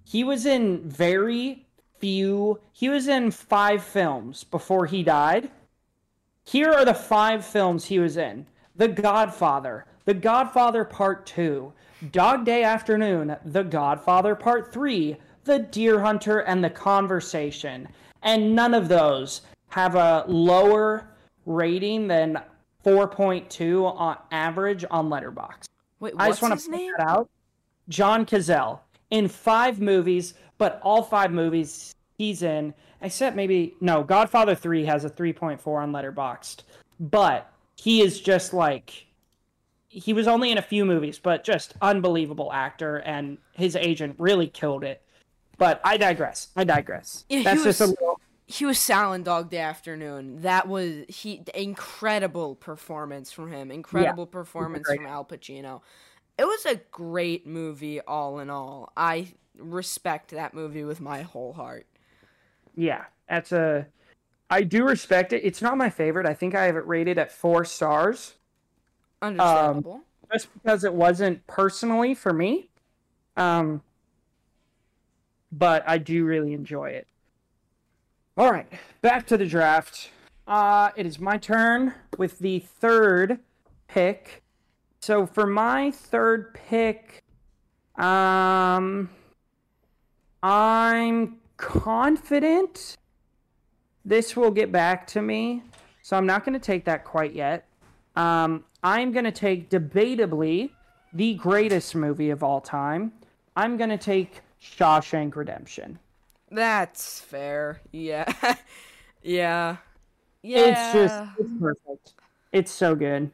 he 0.05 0.23
was 0.23 0.45
in 0.45 0.89
very 0.89 1.65
few. 1.99 2.59
He 2.71 2.89
was 2.89 3.07
in 3.07 3.31
five 3.31 3.83
films 3.83 4.43
before 4.43 4.85
he 4.85 5.03
died. 5.03 5.49
Here 6.45 6.71
are 6.71 6.85
the 6.85 6.93
five 6.93 7.45
films 7.45 7.85
he 7.85 7.99
was 7.99 8.17
in 8.17 8.45
The 8.75 8.89
Godfather, 8.89 9.85
The 10.03 10.13
Godfather 10.13 10.83
Part 10.83 11.25
2, 11.25 11.71
Dog 12.11 12.45
Day 12.45 12.63
Afternoon, 12.63 13.37
The 13.45 13.63
Godfather 13.63 14.35
Part 14.35 14.73
3, 14.73 15.15
The 15.43 15.59
Deer 15.59 15.99
Hunter, 15.99 16.39
and 16.39 16.63
The 16.63 16.69
Conversation. 16.69 17.87
And 18.21 18.55
none 18.55 18.73
of 18.73 18.87
those 18.87 19.41
have 19.69 19.95
a 19.95 20.23
lower 20.27 21.07
rating 21.45 22.07
than 22.07 22.39
4.2 22.85 23.85
on 23.97 24.17
average 24.31 24.85
on 24.89 25.09
Letterboxd. 25.09 25.67
Wait, 25.99 26.13
I 26.17 26.27
what's 26.27 26.39
just 26.39 26.41
want 26.41 26.59
to 26.59 26.69
point 26.69 26.81
name? 26.81 26.93
that 26.97 27.07
out. 27.07 27.29
John 27.89 28.25
Cazale 28.25 28.79
in 29.09 29.27
five 29.27 29.79
movies, 29.79 30.33
but 30.57 30.79
all 30.83 31.03
five 31.03 31.31
movies 31.31 31.93
he's 32.17 32.41
in, 32.41 32.73
except 33.01 33.35
maybe 33.35 33.75
no, 33.79 34.03
Godfather 34.03 34.55
Three 34.55 34.85
has 34.85 35.05
a 35.05 35.09
three 35.09 35.33
point 35.33 35.61
four 35.61 35.81
on 35.81 35.91
Letterboxd, 35.91 36.63
but 36.99 37.51
he 37.75 38.01
is 38.01 38.19
just 38.19 38.53
like 38.53 39.05
he 39.87 40.13
was 40.13 40.27
only 40.27 40.51
in 40.51 40.57
a 40.57 40.61
few 40.61 40.85
movies, 40.85 41.19
but 41.19 41.43
just 41.43 41.75
unbelievable 41.81 42.51
actor, 42.51 42.97
and 42.97 43.37
his 43.53 43.75
agent 43.75 44.15
really 44.17 44.47
killed 44.47 44.83
it. 44.83 45.02
But 45.57 45.81
I 45.83 45.97
digress. 45.97 46.49
I 46.55 46.63
digress. 46.63 47.25
Yeah, 47.29 47.37
he 47.39 47.43
That's 47.43 47.63
just 47.63 47.81
a 47.81 47.83
was- 47.85 47.89
little. 47.91 48.19
He 48.45 48.65
was 48.65 48.77
Sal 48.77 49.13
in 49.13 49.23
Dog 49.23 49.49
Day 49.49 49.59
Afternoon. 49.59 50.41
That 50.41 50.67
was 50.67 51.05
he 51.07 51.41
incredible 51.55 52.55
performance 52.55 53.31
from 53.31 53.51
him. 53.51 53.71
Incredible 53.71 54.25
performance 54.27 54.85
from 54.93 55.05
Al 55.05 55.23
Pacino. 55.23 55.81
It 56.37 56.45
was 56.45 56.65
a 56.65 56.75
great 56.91 57.47
movie 57.47 58.01
all 58.01 58.39
in 58.39 58.49
all. 58.49 58.91
I 58.97 59.29
respect 59.57 60.31
that 60.31 60.53
movie 60.53 60.83
with 60.83 60.99
my 60.99 61.21
whole 61.21 61.53
heart. 61.53 61.87
Yeah, 62.75 63.05
that's 63.29 63.51
a. 63.53 63.87
I 64.49 64.63
do 64.63 64.83
respect 64.83 65.31
it. 65.33 65.43
It's 65.45 65.61
not 65.61 65.77
my 65.77 65.89
favorite. 65.89 66.25
I 66.25 66.33
think 66.33 66.53
I 66.53 66.65
have 66.65 66.75
it 66.75 66.85
rated 66.85 67.17
at 67.17 67.31
four 67.31 67.63
stars. 67.63 68.33
Understandable. 69.21 70.01
just 70.31 70.53
because 70.53 70.83
it 70.83 70.93
wasn't 70.93 71.45
personally 71.47 72.13
for 72.13 72.33
me. 72.33 72.69
Um, 73.37 73.81
but 75.57 75.83
I 75.87 75.97
do 75.97 76.25
really 76.25 76.53
enjoy 76.53 76.89
it. 76.89 77.07
All 78.35 78.51
right, 78.51 78.67
back 79.01 79.27
to 79.27 79.37
the 79.37 79.45
draft. 79.45 80.09
Uh, 80.47 80.89
it 80.95 81.05
is 81.05 81.19
my 81.19 81.37
turn 81.37 81.93
with 82.17 82.39
the 82.39 82.59
third 82.59 83.39
pick. 83.87 84.41
So 85.01 85.25
for 85.25 85.45
my 85.45 85.91
third 85.91 86.53
pick, 86.53 87.23
um, 87.95 89.09
I'm 90.41 91.37
confident 91.57 92.97
this 94.03 94.35
will 94.35 94.51
get 94.51 94.71
back 94.71 95.07
to 95.07 95.21
me. 95.21 95.63
So 96.01 96.17
I'm 96.17 96.25
not 96.25 96.43
going 96.43 96.53
to 96.53 96.65
take 96.65 96.85
that 96.85 97.05
quite 97.05 97.33
yet. 97.33 97.67
Um, 98.15 98.65
I'm 98.81 99.11
going 99.11 99.25
to 99.25 99.31
take 99.31 99.69
debatably 99.69 100.71
the 101.13 101.35
greatest 101.35 101.95
movie 101.95 102.31
of 102.31 102.43
all 102.43 102.59
time. 102.59 103.13
I'm 103.55 103.77
going 103.77 103.91
to 103.91 103.97
take 103.97 104.41
Shawshank 104.63 105.35
Redemption. 105.35 105.99
That's 106.49 107.19
fair. 107.19 107.81
Yeah. 107.91 108.31
yeah. 109.21 109.77
Yeah. 110.45 110.71
It's 110.71 110.93
just 110.93 111.39
it's 111.39 111.49
perfect. 111.57 112.13
It's 112.51 112.69
so 112.69 112.95
good. 112.95 113.31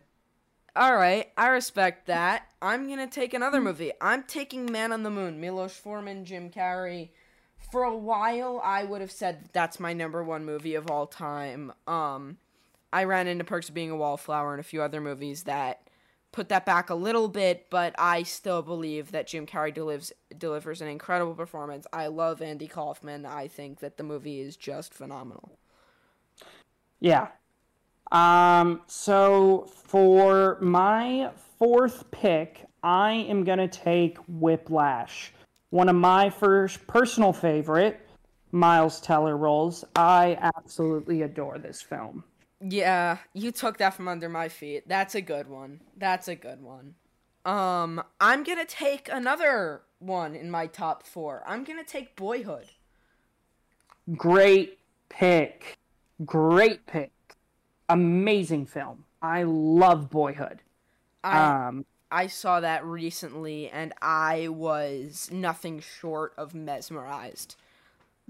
All 0.76 0.96
right, 0.96 1.32
I 1.36 1.48
respect 1.48 2.06
that. 2.06 2.44
I'm 2.62 2.88
gonna 2.88 3.08
take 3.08 3.34
another 3.34 3.60
movie. 3.60 3.92
I'm 4.00 4.22
taking 4.22 4.72
Man 4.72 4.94
on 4.94 5.02
the 5.02 5.10
Moon, 5.10 5.42
Milos 5.42 5.74
Forman, 5.76 6.24
Jim 6.24 6.52
Carrey. 6.52 7.10
For 7.72 7.82
a 7.82 7.98
while, 7.98 8.62
I 8.64 8.84
would 8.84 9.02
have 9.02 9.12
said 9.12 9.42
that 9.42 9.54
that's 9.54 9.80
my 9.80 9.92
number 9.92 10.24
one 10.24 10.46
movie 10.46 10.76
of 10.76 10.92
all 10.92 11.08
time. 11.08 11.74
Um, 11.88 12.38
I 12.94 13.06
ran 13.06 13.28
into 13.28 13.44
Perks 13.44 13.70
of 13.70 13.76
Being 13.76 13.90
a 13.90 13.96
Wallflower 13.96 14.54
and 14.54 14.60
a 14.60 14.64
few 14.64 14.84
other 14.84 15.02
movies 15.02 15.44
that 15.46 15.89
put 16.32 16.50
that 16.50 16.66
back 16.66 16.90
a 16.90 16.96
little 16.96 17.28
bit, 17.28 17.68
but 17.70 17.96
I 17.98 18.24
still 18.24 18.62
believe 18.62 19.12
that 19.12 19.28
Jim 19.28 19.46
Carrey 19.46 19.74
delivers 19.74 20.12
delivers 20.38 20.82
an 20.82 20.88
incredible 20.88 21.34
performance. 21.34 21.88
I 21.92 22.08
love 22.08 22.42
Andy 22.42 22.68
Kaufman. 22.68 23.26
I 23.26 23.48
think 23.48 23.80
that 23.80 23.98
the 23.98 24.04
movie 24.04 24.40
is 24.40 24.56
just 24.56 24.94
phenomenal. 24.94 25.58
Yeah. 27.00 27.30
Um, 28.12 28.82
so 28.88 29.70
for 29.74 30.58
my 30.62 31.32
fourth 31.58 32.10
pick, 32.12 32.66
I 32.84 33.12
am 33.12 33.44
gonna 33.44 33.68
take 33.68 34.18
Whiplash. 34.28 35.34
One 35.72 35.90
of 35.90 35.96
my 35.96 36.30
first 36.30 36.86
personal 36.88 37.34
favorite 37.34 38.08
Miles 38.52 39.00
Teller 39.00 39.38
roles. 39.38 39.86
I 39.96 40.38
absolutely 40.58 41.22
adore 41.22 41.60
this 41.60 41.82
film. 41.82 42.24
Yeah, 42.62 43.20
you 43.34 43.52
took 43.52 43.78
that 43.78 43.94
from 43.94 44.08
under 44.08 44.28
my 44.30 44.50
feet. 44.50 44.88
That's 44.88 45.16
a 45.16 45.22
good 45.22 45.48
one. 45.48 45.82
That's 45.96 46.28
a 46.28 46.36
good 46.36 46.62
one. 46.62 46.96
Um, 47.46 48.04
I'm 48.20 48.44
gonna 48.44 48.66
take 48.66 49.10
another 49.12 49.82
one 50.00 50.36
in 50.36 50.52
my 50.52 50.68
top 50.68 51.06
four. 51.06 51.44
I'm 51.48 51.64
gonna 51.64 51.86
take 51.86 52.16
Boyhood. 52.16 52.68
Great 54.16 54.80
pick. 55.08 55.78
Great 56.26 56.86
pick. 56.86 57.12
Amazing 57.88 58.66
film. 58.66 59.06
I 59.22 59.44
love 59.44 60.10
Boyhood. 60.10 60.62
I 61.24 61.68
Um, 61.68 61.86
I 62.12 62.28
saw 62.28 62.60
that 62.60 62.84
recently 62.84 63.70
and 63.70 63.94
I 64.02 64.48
was 64.48 65.30
nothing 65.32 65.80
short 65.80 66.34
of 66.38 66.54
mesmerized. 66.54 67.56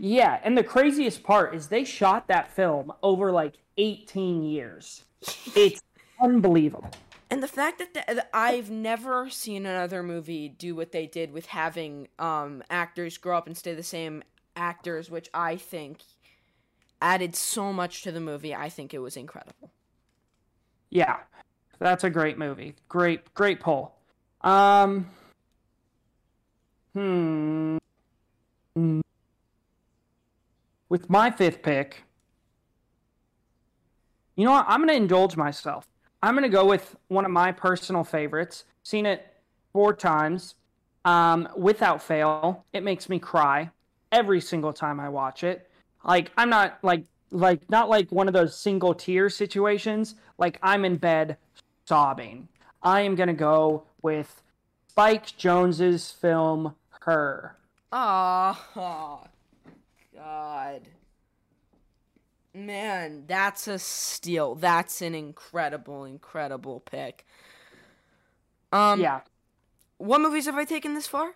Yeah, 0.02 0.40
and 0.44 0.58
the 0.58 0.64
craziest 0.64 1.24
part 1.24 1.54
is 1.54 1.68
they 1.68 1.84
shot 1.84 2.30
that 2.30 2.50
film 2.50 2.94
over 3.04 3.34
like 3.34 3.56
18 3.78 4.44
years. 4.44 5.04
It's 5.54 5.82
unbelievable. 6.22 6.90
And 7.30 7.44
the 7.44 7.50
fact 7.50 7.80
that, 7.80 7.94
the, 7.94 8.26
I've 8.34 8.72
never 8.72 9.30
seen 9.30 9.66
another 9.66 10.02
movie 10.02 10.48
do 10.48 10.74
what 10.74 10.94
they 10.94 11.06
did 11.06 11.32
with 11.34 11.48
having 11.48 12.08
um, 12.18 12.64
actors 12.70 13.18
grow 13.18 13.38
up 13.38 13.46
and 13.46 13.58
stay 13.58 13.74
the 13.74 13.84
same 13.84 14.24
actors, 14.56 15.12
which 15.12 15.30
I 15.34 15.58
think 15.58 16.02
added 17.02 17.36
so 17.36 17.74
much 17.74 18.02
to 18.04 18.14
the 18.14 18.22
movie. 18.22 18.56
I 18.56 18.70
think 18.70 18.94
it 18.94 19.00
was 19.00 19.18
incredible. 19.18 19.70
Yeah, 20.90 21.18
that's 21.78 22.06
a 22.06 22.10
great 22.10 22.38
movie. 22.38 22.76
Great, 22.88 23.34
great 23.34 23.60
poll. 23.60 23.96
Um, 24.42 25.08
hmm. 26.94 27.78
With 30.90 31.10
my 31.10 31.32
fifth 31.32 31.62
pick, 31.62 32.04
you 34.36 34.46
know 34.46 34.52
what? 34.52 34.66
I'm 34.68 34.80
going 34.80 34.90
to 34.90 34.96
indulge 34.96 35.38
myself. 35.38 35.88
I'm 36.22 36.34
going 36.34 36.44
to 36.44 36.50
go 36.50 36.66
with 36.66 36.96
one 37.08 37.26
of 37.26 37.32
my 37.32 37.52
personal 37.52 38.04
favorites. 38.04 38.66
Seen 38.84 39.06
it 39.06 39.26
four 39.72 39.94
times 39.94 40.56
um, 41.06 41.48
without 41.56 42.02
fail. 42.02 42.66
It 42.74 42.84
makes 42.84 43.08
me 43.08 43.20
cry 43.20 43.72
every 44.12 44.42
single 44.42 44.74
time 44.74 45.00
I 45.00 45.10
watch 45.10 45.44
it. 45.44 45.70
Like 46.04 46.32
I'm 46.38 46.50
not 46.50 46.80
like 46.82 47.04
like 47.32 47.70
not 47.70 47.90
like 47.90 48.12
one 48.12 48.28
of 48.28 48.34
those 48.34 48.58
single 48.58 48.94
tear 48.94 49.30
situations. 49.30 50.16
Like 50.38 50.58
I'm 50.64 50.86
in 50.86 50.98
bed 50.98 51.38
sobbing. 51.86 52.48
I 52.82 53.02
am 53.02 53.16
gonna 53.16 53.34
go 53.34 53.84
with 54.02 54.42
Spike 54.88 55.28
Jonze's 55.38 56.12
film 56.12 56.76
Her. 57.02 57.56
Oh, 57.92 59.24
God. 60.14 60.82
Man, 62.54 63.26
that's 63.28 63.68
a 63.68 63.78
steal. 63.78 64.56
That's 64.56 65.02
an 65.02 65.14
incredible, 65.14 66.04
incredible 66.06 66.80
pick. 66.80 67.26
Um, 68.72 69.00
yeah. 69.00 69.22
What 69.98 70.22
movies 70.22 70.46
have 70.46 70.56
I 70.56 70.66
taken 70.66 70.94
this 70.94 71.08
far? 71.08 71.34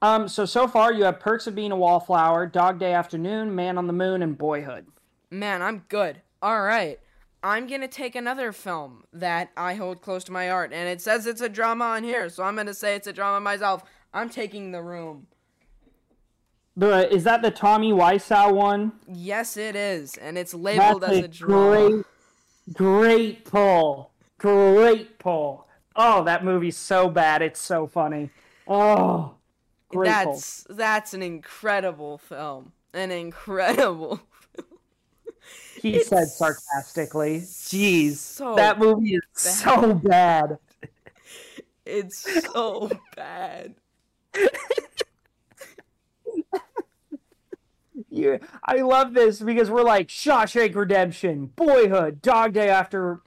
Um. 0.00 0.28
So 0.28 0.44
so 0.44 0.68
far 0.68 0.92
you 0.92 1.04
have 1.04 1.18
Perks 1.18 1.46
of 1.46 1.54
Being 1.54 1.72
a 1.72 1.76
Wallflower, 1.76 2.46
Dog 2.46 2.78
Day 2.78 2.92
Afternoon, 2.92 3.54
Man 3.54 3.78
on 3.78 3.86
the 3.86 3.92
Moon, 3.92 4.22
and 4.22 4.36
Boyhood. 4.38 4.86
Man, 5.30 5.62
I'm 5.62 5.84
good. 5.88 6.22
All 6.40 6.62
right. 6.62 7.00
I'm 7.42 7.66
going 7.68 7.82
to 7.82 7.88
take 7.88 8.16
another 8.16 8.50
film 8.50 9.04
that 9.12 9.50
I 9.56 9.74
hold 9.74 10.02
close 10.02 10.24
to 10.24 10.32
my 10.32 10.48
heart, 10.48 10.72
and 10.72 10.88
it 10.88 11.00
says 11.00 11.26
it's 11.26 11.40
a 11.40 11.48
drama 11.48 11.84
on 11.84 12.02
here, 12.02 12.28
so 12.28 12.42
I'm 12.42 12.56
going 12.56 12.66
to 12.66 12.74
say 12.74 12.96
it's 12.96 13.06
a 13.06 13.12
drama 13.12 13.40
myself. 13.40 13.84
I'm 14.12 14.28
taking 14.28 14.72
The 14.72 14.82
Room. 14.82 15.28
Is 16.80 17.24
that 17.24 17.42
the 17.42 17.50
Tommy 17.50 17.92
Wiseau 17.92 18.54
one? 18.54 18.92
Yes, 19.08 19.56
it 19.56 19.74
is, 19.74 20.16
and 20.16 20.38
it's 20.38 20.54
labeled 20.54 21.02
That's 21.02 21.12
as 21.12 21.18
a 21.18 21.24
a 21.24 21.28
drama. 21.28 22.04
great, 22.68 22.74
great 22.74 23.44
pull. 23.44 24.10
Great 24.38 25.18
pull. 25.18 25.66
Oh, 25.96 26.22
that 26.24 26.44
movie's 26.44 26.76
so 26.76 27.08
bad. 27.08 27.42
It's 27.42 27.60
so 27.60 27.86
funny. 27.88 28.30
Oh, 28.68 29.34
great 29.88 30.12
pull. 30.24 30.32
that's 30.34 30.66
that's 30.70 31.14
an 31.14 31.22
incredible 31.22 32.18
film. 32.18 32.72
An 32.94 33.10
incredible. 33.10 34.20
He 35.80 35.94
it's 35.94 36.08
said 36.08 36.26
sarcastically. 36.26 37.40
Jeez, 37.40 38.16
so 38.16 38.56
that 38.56 38.80
movie 38.80 39.14
is 39.14 39.22
so 39.34 39.94
bad. 39.94 40.58
It's 41.86 42.18
so 42.52 42.90
bad. 43.14 43.76
Yeah, 48.10 48.38
I 48.64 48.76
love 48.76 49.12
this 49.12 49.40
because 49.40 49.70
we're 49.70 49.82
like 49.82 50.08
Shawshank 50.08 50.74
Redemption, 50.74 51.52
Boyhood, 51.56 52.22
Dog 52.22 52.54
Day 52.54 52.70
Afternoon, 52.70 53.20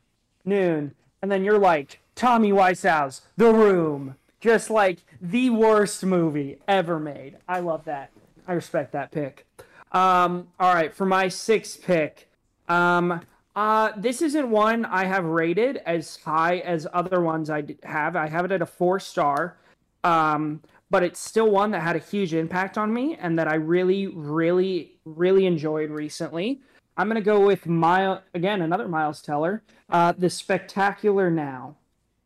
and 0.46 1.32
then 1.32 1.44
you're 1.44 1.60
like 1.60 2.00
Tommy 2.16 2.52
Wiseau's 2.52 3.22
The 3.38 3.54
Room, 3.54 4.16
just 4.40 4.72
like 4.72 5.00
the 5.22 5.52
worst 5.52 6.04
movie 6.04 6.58
ever 6.68 7.00
made. 7.00 7.38
I 7.48 7.60
love 7.60 7.86
that. 7.86 8.12
I 8.48 8.54
respect 8.54 8.92
that 8.94 9.12
pick. 9.12 9.46
Um, 9.92 10.48
all 10.60 10.74
right, 10.74 10.94
for 10.94 11.06
my 11.06 11.28
sixth 11.28 11.84
pick, 11.84 12.28
um, 12.68 13.22
uh, 13.56 13.92
this 13.98 14.22
isn't 14.22 14.50
one 14.50 14.86
I 14.86 15.06
have 15.06 15.26
rated 15.26 15.78
as 15.78 16.18
high 16.18 16.58
as 16.60 16.88
other 16.94 17.22
ones 17.22 17.50
I 17.50 17.64
have. 17.84 18.16
I 18.16 18.28
have 18.28 18.46
it 18.46 18.52
at 18.52 18.62
a 18.62 18.66
four 18.66 19.00
star. 19.00 19.58
Um, 20.04 20.62
but 20.92 21.04
it's 21.04 21.20
still 21.20 21.50
one 21.50 21.72
that 21.72 21.82
had 21.82 21.96
a 21.96 22.00
huge 22.00 22.34
impact 22.34 22.78
on 22.78 22.94
me 22.94 23.16
and 23.20 23.40
that 23.40 23.48
I 23.48 23.56
really, 23.56 24.08
really, 24.08 24.98
really 25.06 25.46
enjoyed 25.46 25.90
recently. 25.90 26.62
I'm 26.98 27.08
gonna 27.08 27.22
go 27.22 27.40
with 27.40 27.66
Mile 27.66 28.22
again, 28.34 28.62
another 28.62 28.90
Miles 28.90 29.22
Teller, 29.22 29.64
uh, 29.90 30.14
The 30.16 30.30
Spectacular 30.30 31.32
Now. 31.32 31.78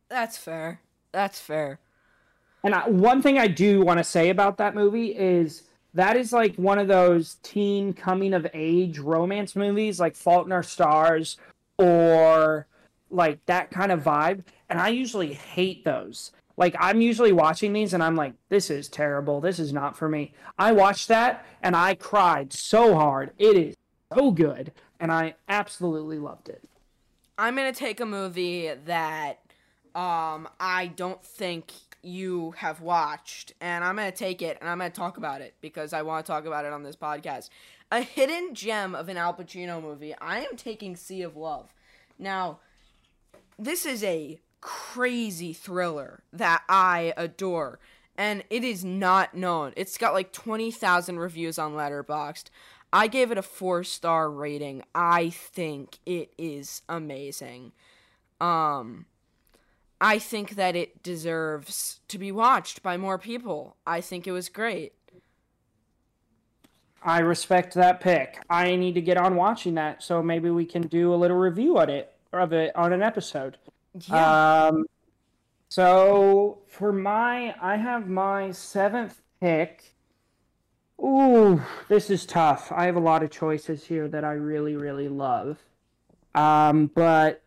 That's 0.09 0.35
fair. 0.35 0.81
That's 1.11 1.39
fair. 1.39 1.79
And 2.63 2.73
I, 2.73 2.89
one 2.89 3.21
thing 3.21 3.37
I 3.37 3.47
do 3.47 3.81
want 3.81 3.99
to 3.99 4.03
say 4.03 4.29
about 4.29 4.57
that 4.57 4.73
movie 4.73 5.15
is 5.15 5.63
that 5.93 6.17
is 6.17 6.33
like 6.33 6.55
one 6.55 6.79
of 6.79 6.87
those 6.87 7.35
teen 7.43 7.93
coming 7.93 8.33
of 8.33 8.47
age 8.55 8.97
romance 8.97 9.55
movies, 9.55 9.99
like 9.99 10.15
Fault 10.15 10.47
in 10.47 10.51
Our 10.51 10.63
Stars, 10.63 11.37
or 11.77 12.65
like 13.11 13.45
that 13.45 13.69
kind 13.69 13.91
of 13.91 14.03
vibe. 14.03 14.43
And 14.67 14.79
I 14.79 14.89
usually 14.89 15.33
hate 15.33 15.85
those. 15.85 16.31
Like 16.57 16.75
I'm 16.79 17.01
usually 17.01 17.31
watching 17.31 17.73
these 17.73 17.93
and 17.93 18.01
I'm 18.03 18.15
like, 18.15 18.33
this 18.49 18.69
is 18.69 18.87
terrible. 18.87 19.41
This 19.41 19.59
is 19.59 19.73
not 19.73 19.97
for 19.97 20.07
me. 20.07 20.33
I 20.57 20.71
watched 20.71 21.07
that 21.09 21.45
and 21.61 21.75
I 21.75 21.95
cried 21.95 22.53
so 22.53 22.95
hard. 22.95 23.31
It 23.37 23.57
is 23.57 23.75
so 24.13 24.31
good, 24.31 24.71
and 24.99 25.11
I 25.11 25.35
absolutely 25.49 26.19
loved 26.19 26.49
it. 26.49 26.63
I'm 27.37 27.55
gonna 27.55 27.73
take 27.73 27.99
a 27.99 28.05
movie 28.05 28.71
that 28.85 29.39
um 29.93 30.47
I 30.59 30.91
don't 30.95 31.23
think 31.23 31.73
you 32.01 32.51
have 32.57 32.81
watched, 32.81 33.53
and 33.59 33.83
I'm 33.83 33.95
gonna 33.95 34.11
take 34.11 34.41
it 34.41 34.57
and 34.61 34.69
I'm 34.69 34.77
gonna 34.77 34.91
talk 34.91 35.17
about 35.17 35.41
it 35.41 35.55
because 35.59 35.91
I 35.91 36.03
want 36.03 36.25
to 36.25 36.31
talk 36.31 36.45
about 36.45 36.65
it 36.65 36.71
on 36.71 36.83
this 36.83 36.95
podcast. 36.95 37.49
A 37.91 38.01
hidden 38.01 38.55
gem 38.55 38.95
of 38.95 39.09
an 39.09 39.17
Al 39.17 39.33
Pacino 39.33 39.81
movie. 39.81 40.15
I 40.19 40.39
am 40.39 40.55
taking 40.55 40.95
Sea 40.95 41.21
of 41.21 41.35
Love. 41.35 41.73
Now, 42.17 42.59
this 43.59 43.85
is 43.85 44.03
a 44.03 44.39
crazy 44.65 45.53
thriller 45.53 46.23
that 46.33 46.63
I 46.67 47.13
adore. 47.15 47.79
And 48.17 48.43
it 48.49 48.63
is 48.63 48.83
not 48.83 49.35
known. 49.35 49.73
It's 49.75 49.95
got 49.95 50.15
like 50.15 50.33
20,000 50.33 51.19
reviews 51.19 51.59
on 51.59 51.73
Letterboxd. 51.73 52.45
I 52.91 53.05
gave 53.05 53.29
it 53.29 53.37
a 53.37 53.43
four 53.43 53.83
star 53.83 54.29
rating. 54.31 54.81
I 54.95 55.29
think 55.29 55.99
it 56.05 56.31
is 56.39 56.81
amazing. 56.89 57.73
Um, 58.41 59.05
I 60.01 60.17
think 60.17 60.55
that 60.55 60.75
it 60.75 61.03
deserves 61.03 61.99
to 62.07 62.17
be 62.17 62.31
watched 62.31 62.81
by 62.81 62.97
more 62.97 63.19
people. 63.19 63.75
I 63.85 64.01
think 64.01 64.25
it 64.25 64.31
was 64.31 64.49
great. 64.49 64.93
I 67.03 67.19
respect 67.19 67.75
that 67.75 68.01
pick. 68.01 68.41
I 68.49 68.75
need 68.77 68.95
to 68.95 69.01
get 69.01 69.17
on 69.17 69.35
watching 69.35 69.75
that, 69.75 70.01
so 70.01 70.23
maybe 70.23 70.49
we 70.49 70.65
can 70.65 70.87
do 70.87 71.13
a 71.13 71.17
little 71.17 71.37
review 71.37 71.77
on 71.77 71.91
it 71.91 72.11
of 72.33 72.51
it 72.51 72.75
on 72.75 72.91
an 72.91 73.03
episode. 73.03 73.57
Yeah. 74.09 74.67
Um, 74.67 74.85
so 75.69 76.59
for 76.67 76.91
my, 76.91 77.55
I 77.61 77.77
have 77.77 78.07
my 78.07 78.51
seventh 78.51 79.21
pick. 79.41 79.95
Ooh, 81.01 81.61
this 81.89 82.09
is 82.09 82.25
tough. 82.25 82.71
I 82.71 82.85
have 82.85 82.95
a 82.95 83.01
lot 83.01 83.23
of 83.23 83.31
choices 83.31 83.85
here 83.85 84.07
that 84.07 84.23
I 84.23 84.33
really, 84.33 84.75
really 84.75 85.09
love. 85.09 85.59
Um, 86.33 86.87
but 86.93 87.41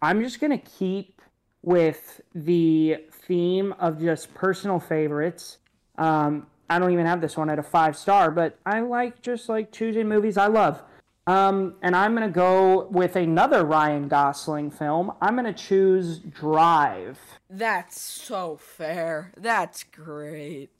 I'm 0.00 0.20
just 0.22 0.40
gonna 0.40 0.58
keep 0.58 1.20
with 1.62 2.20
the 2.34 2.98
theme 3.26 3.72
of 3.78 4.00
just 4.00 4.34
personal 4.34 4.80
favorites. 4.80 5.58
Um, 5.96 6.46
I 6.68 6.78
don't 6.78 6.92
even 6.92 7.06
have 7.06 7.20
this 7.20 7.36
one 7.36 7.50
at 7.50 7.58
a 7.58 7.62
five 7.62 7.96
star, 7.96 8.30
but 8.30 8.58
I 8.64 8.80
like 8.80 9.22
just 9.22 9.48
like 9.48 9.72
choosing 9.72 10.08
movies 10.08 10.36
I 10.36 10.46
love. 10.46 10.82
Um, 11.26 11.76
and 11.82 11.94
I'm 11.94 12.14
gonna 12.14 12.28
go 12.28 12.88
with 12.90 13.14
another 13.14 13.64
Ryan 13.64 14.08
Gosling 14.08 14.70
film. 14.70 15.12
I'm 15.20 15.36
gonna 15.36 15.52
choose 15.52 16.18
Drive. 16.18 17.18
That's 17.48 18.00
so 18.00 18.56
fair. 18.56 19.32
That's 19.36 19.84
great. 19.84 20.70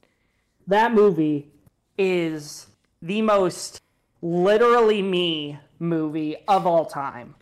That 0.67 0.93
movie 0.93 1.51
is 1.97 2.67
the 3.01 3.21
most 3.21 3.81
literally 4.21 5.01
me 5.01 5.59
movie 5.79 6.35
of 6.47 6.67
all 6.67 6.85
time. 6.85 7.35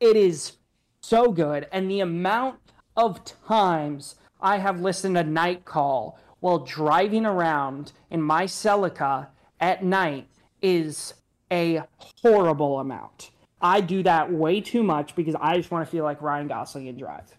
It 0.00 0.16
is 0.16 0.52
so 1.00 1.32
good. 1.32 1.66
And 1.72 1.90
the 1.90 2.00
amount 2.00 2.58
of 2.96 3.22
times 3.24 4.16
I 4.40 4.58
have 4.58 4.80
listened 4.80 5.16
to 5.16 5.24
Night 5.24 5.64
Call 5.64 6.18
while 6.40 6.58
driving 6.58 7.26
around 7.26 7.92
in 8.10 8.22
my 8.22 8.44
Celica 8.44 9.28
at 9.60 9.84
night 9.84 10.28
is 10.60 11.14
a 11.50 11.82
horrible 12.22 12.80
amount. 12.80 13.30
I 13.60 13.80
do 13.80 14.02
that 14.02 14.32
way 14.32 14.60
too 14.60 14.82
much 14.82 15.16
because 15.16 15.34
I 15.40 15.56
just 15.56 15.70
want 15.70 15.86
to 15.86 15.90
feel 15.90 16.04
like 16.04 16.20
Ryan 16.20 16.48
Gosling 16.48 16.88
and 16.88 16.98
Drive. 16.98 17.36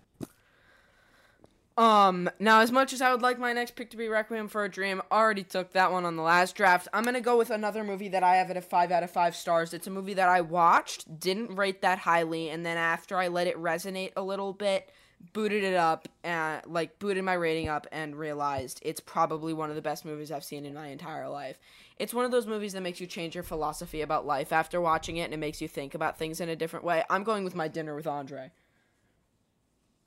Um, 1.77 2.27
now 2.39 2.61
as 2.61 2.71
much 2.71 2.91
as 2.91 3.03
I 3.03 3.11
would 3.11 3.21
like 3.21 3.37
my 3.37 3.53
next 3.53 3.75
pick 3.75 3.91
to 3.91 3.97
be 3.97 4.07
Requiem 4.07 4.47
for 4.47 4.65
a 4.65 4.69
Dream, 4.69 4.99
I 5.11 5.15
already 5.15 5.43
took 5.43 5.73
that 5.73 5.91
one 5.91 6.05
on 6.05 6.15
the 6.15 6.23
last 6.23 6.55
draft. 6.55 6.87
I'm 6.91 7.03
gonna 7.03 7.21
go 7.21 7.37
with 7.37 7.51
another 7.51 7.83
movie 7.83 8.09
that 8.09 8.23
I 8.23 8.37
have 8.37 8.49
at 8.49 8.57
a 8.57 8.61
five 8.61 8.91
out 8.91 9.03
of 9.03 9.11
five 9.11 9.35
stars. 9.35 9.75
It's 9.75 9.85
a 9.85 9.91
movie 9.91 10.15
that 10.15 10.27
I 10.27 10.41
watched, 10.41 11.19
didn't 11.19 11.55
rate 11.55 11.83
that 11.83 11.99
highly, 11.99 12.49
and 12.49 12.65
then 12.65 12.77
after 12.77 13.17
I 13.17 13.27
let 13.27 13.45
it 13.45 13.55
resonate 13.57 14.13
a 14.15 14.23
little 14.23 14.53
bit, 14.53 14.89
booted 15.33 15.63
it 15.63 15.75
up 15.75 16.07
and 16.23 16.61
like 16.65 16.99
booted 16.99 17.23
my 17.23 17.33
rating 17.33 17.69
up 17.69 17.87
and 17.91 18.15
realized 18.15 18.79
it's 18.83 18.99
probably 18.99 19.53
one 19.53 19.69
of 19.69 19.75
the 19.75 19.81
best 19.81 20.05
movies 20.05 20.31
I've 20.31 20.43
seen 20.43 20.65
in 20.65 20.73
my 20.73 20.87
entire 20.87 21.27
life. 21.27 21.59
It's 21.97 22.13
one 22.13 22.25
of 22.25 22.31
those 22.31 22.47
movies 22.47 22.73
that 22.73 22.81
makes 22.81 22.99
you 22.99 23.07
change 23.07 23.33
your 23.33 23.43
philosophy 23.43 24.01
about 24.01 24.25
life 24.25 24.53
after 24.53 24.79
watching 24.79 25.17
it 25.17 25.23
and 25.23 25.33
it 25.33 25.37
makes 25.37 25.61
you 25.61 25.67
think 25.67 25.95
about 25.95 26.17
things 26.17 26.39
in 26.39 26.49
a 26.49 26.55
different 26.55 26.85
way. 26.85 27.03
I'm 27.09 27.23
going 27.23 27.43
with 27.43 27.55
my 27.55 27.67
dinner 27.67 27.95
with 27.95 28.07
Andre. 28.07 28.51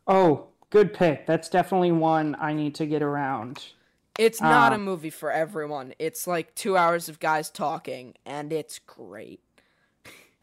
Oh, 0.06 0.48
good 0.70 0.92
pick. 0.92 1.26
That's 1.26 1.48
definitely 1.48 1.92
one 1.92 2.36
I 2.40 2.52
need 2.52 2.74
to 2.76 2.86
get 2.86 3.02
around. 3.02 3.64
It's 4.18 4.40
not 4.40 4.72
uh, 4.72 4.76
a 4.76 4.78
movie 4.78 5.10
for 5.10 5.32
everyone. 5.32 5.94
It's 5.98 6.26
like 6.26 6.54
2 6.54 6.76
hours 6.76 7.08
of 7.08 7.20
guys 7.20 7.50
talking 7.50 8.14
and 8.24 8.52
it's 8.52 8.78
great. 8.78 9.40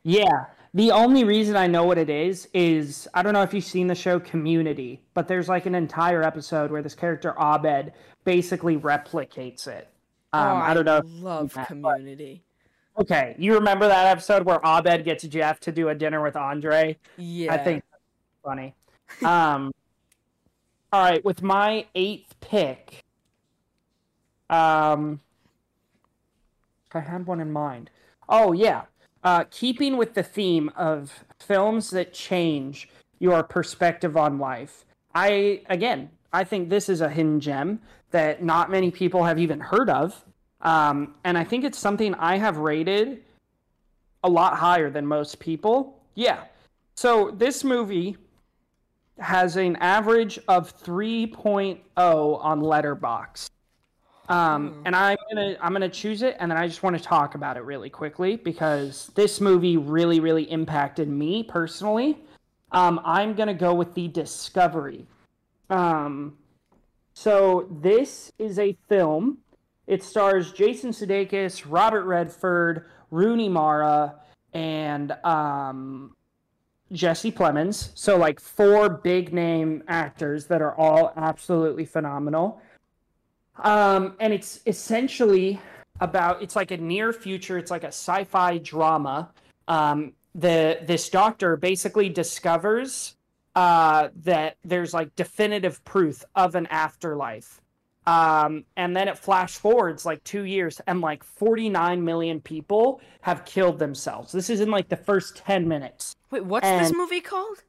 Yeah. 0.03 0.45
The 0.77 0.91
only 0.91 1.23
reason 1.23 1.55
I 1.55 1.65
know 1.65 1.85
what 1.85 1.97
it 1.97 2.07
is 2.07 2.47
is 2.53 3.07
I 3.15 3.23
don't 3.23 3.33
know 3.33 3.41
if 3.41 3.51
you've 3.51 3.63
seen 3.63 3.87
the 3.87 3.95
show 3.95 4.19
Community, 4.19 5.01
but 5.15 5.27
there's 5.27 5.49
like 5.49 5.65
an 5.65 5.73
entire 5.73 6.21
episode 6.21 6.69
where 6.69 6.83
this 6.83 6.93
character 6.93 7.33
Abed 7.39 7.93
basically 8.25 8.77
replicates 8.77 9.65
it. 9.65 9.89
Um, 10.33 10.45
oh, 10.45 10.55
I, 10.57 10.69
I 10.69 10.73
don't 10.75 10.85
know. 10.85 10.97
I 10.97 11.01
love 11.03 11.51
that, 11.55 11.65
Community. 11.65 12.43
But, 12.95 13.01
okay, 13.01 13.35
you 13.39 13.55
remember 13.55 13.87
that 13.87 14.05
episode 14.05 14.45
where 14.45 14.59
Abed 14.63 15.03
gets 15.03 15.23
Jeff 15.23 15.59
to 15.61 15.71
do 15.71 15.89
a 15.89 15.95
dinner 15.95 16.21
with 16.21 16.35
Andre? 16.35 16.95
Yeah, 17.17 17.55
I 17.55 17.57
think 17.57 17.83
funny. 18.43 18.75
Um, 19.25 19.73
all 20.93 21.01
right, 21.01 21.25
with 21.25 21.41
my 21.41 21.87
eighth 21.95 22.35
pick, 22.39 23.03
um, 24.51 25.21
I 26.93 26.99
had 26.99 27.25
one 27.25 27.39
in 27.39 27.51
mind. 27.51 27.89
Oh 28.29 28.51
yeah, 28.51 28.83
uh, 29.27 29.43
keeping 29.51 29.97
with 29.97 30.13
the 30.13 30.23
theme 30.23 30.71
of 30.77 31.25
films 31.37 31.89
that 31.89 32.13
change 32.13 32.87
your 33.19 33.43
perspective 33.43 34.15
on 34.15 34.39
life, 34.39 34.85
I 35.13 35.63
again, 35.69 36.09
I 36.31 36.45
think 36.45 36.69
this 36.69 36.87
is 36.87 37.01
a 37.01 37.09
hidden 37.09 37.41
gem 37.41 37.81
that 38.11 38.41
not 38.41 38.71
many 38.71 38.89
people 38.89 39.25
have 39.25 39.37
even 39.37 39.59
heard 39.59 39.89
of, 39.89 40.23
um, 40.61 41.15
and 41.25 41.37
I 41.37 41.43
think 41.43 41.65
it's 41.65 41.77
something 41.77 42.15
I 42.15 42.37
have 42.37 42.55
rated 42.55 43.21
a 44.23 44.29
lot 44.29 44.53
higher 44.53 44.89
than 44.89 45.05
most 45.05 45.39
people. 45.39 45.99
Yeah, 46.15 46.45
so 46.95 47.31
this 47.31 47.65
movie 47.65 48.15
has 49.19 49.57
an 49.57 49.75
average 49.77 50.39
of 50.47 50.73
3.0 50.81 51.81
on 51.97 52.61
Letterboxd. 52.61 53.49
Um, 54.29 54.69
hmm. 54.69 54.81
and 54.85 54.95
I'm 54.95 55.17
gonna 55.29 55.55
I'm 55.61 55.71
gonna 55.73 55.89
choose 55.89 56.21
it, 56.21 56.35
and 56.39 56.51
then 56.51 56.57
I 56.57 56.67
just 56.67 56.83
want 56.83 56.97
to 56.97 57.03
talk 57.03 57.35
about 57.35 57.57
it 57.57 57.63
really 57.63 57.89
quickly 57.89 58.35
because 58.35 59.09
this 59.15 59.39
movie 59.39 59.77
really 59.77 60.19
really 60.19 60.49
impacted 60.51 61.07
me 61.07 61.43
personally. 61.43 62.19
Um, 62.71 62.99
I'm 63.05 63.33
gonna 63.33 63.53
go 63.53 63.73
with 63.73 63.93
the 63.93 64.07
Discovery. 64.09 65.05
Um, 65.69 66.37
so 67.13 67.67
this 67.81 68.31
is 68.37 68.59
a 68.59 68.77
film. 68.89 69.39
It 69.87 70.03
stars 70.03 70.51
Jason 70.51 70.91
Sudeikis, 70.91 71.63
Robert 71.65 72.03
Redford, 72.03 72.85
Rooney 73.09 73.47
Mara, 73.47 74.15
and 74.53 75.13
um, 75.23 76.15
Jesse 76.91 77.31
Plemons. 77.31 77.91
So 77.95 78.17
like 78.17 78.39
four 78.39 78.89
big 78.89 79.33
name 79.33 79.83
actors 79.87 80.45
that 80.47 80.61
are 80.61 80.75
all 80.75 81.13
absolutely 81.15 81.85
phenomenal. 81.85 82.61
Um, 83.59 84.15
and 84.19 84.33
it's 84.33 84.61
essentially 84.65 85.59
about 85.99 86.41
it's 86.41 86.55
like 86.55 86.71
a 86.71 86.77
near 86.77 87.13
future. 87.13 87.57
It's 87.57 87.71
like 87.71 87.83
a 87.83 87.87
sci-fi 87.87 88.59
drama. 88.59 89.29
Um, 89.67 90.13
the 90.35 90.79
this 90.83 91.09
doctor 91.09 91.57
basically 91.57 92.09
discovers 92.09 93.15
uh, 93.55 94.09
that 94.23 94.57
there's 94.63 94.93
like 94.93 95.15
definitive 95.15 95.83
proof 95.83 96.23
of 96.35 96.55
an 96.55 96.67
afterlife. 96.67 97.61
Um, 98.05 98.63
and 98.77 98.95
then 98.95 99.09
it 99.09 99.17
flash 99.17 99.55
forwards 99.57 100.05
like 100.05 100.23
two 100.23 100.43
years, 100.43 100.79
and 100.87 101.01
like 101.01 101.25
49 101.25 102.05
million 102.05 102.39
people 102.39 103.01
have 103.21 103.43
killed 103.43 103.79
themselves. 103.79 104.31
This 104.31 104.49
is 104.49 104.61
in 104.61 104.71
like 104.71 104.87
the 104.87 104.95
first 104.95 105.35
10 105.37 105.67
minutes. 105.67 106.15
Wait, 106.31 106.45
what's 106.45 106.65
and 106.65 106.85
this 106.85 106.93
movie 106.93 107.19
called? 107.19 107.63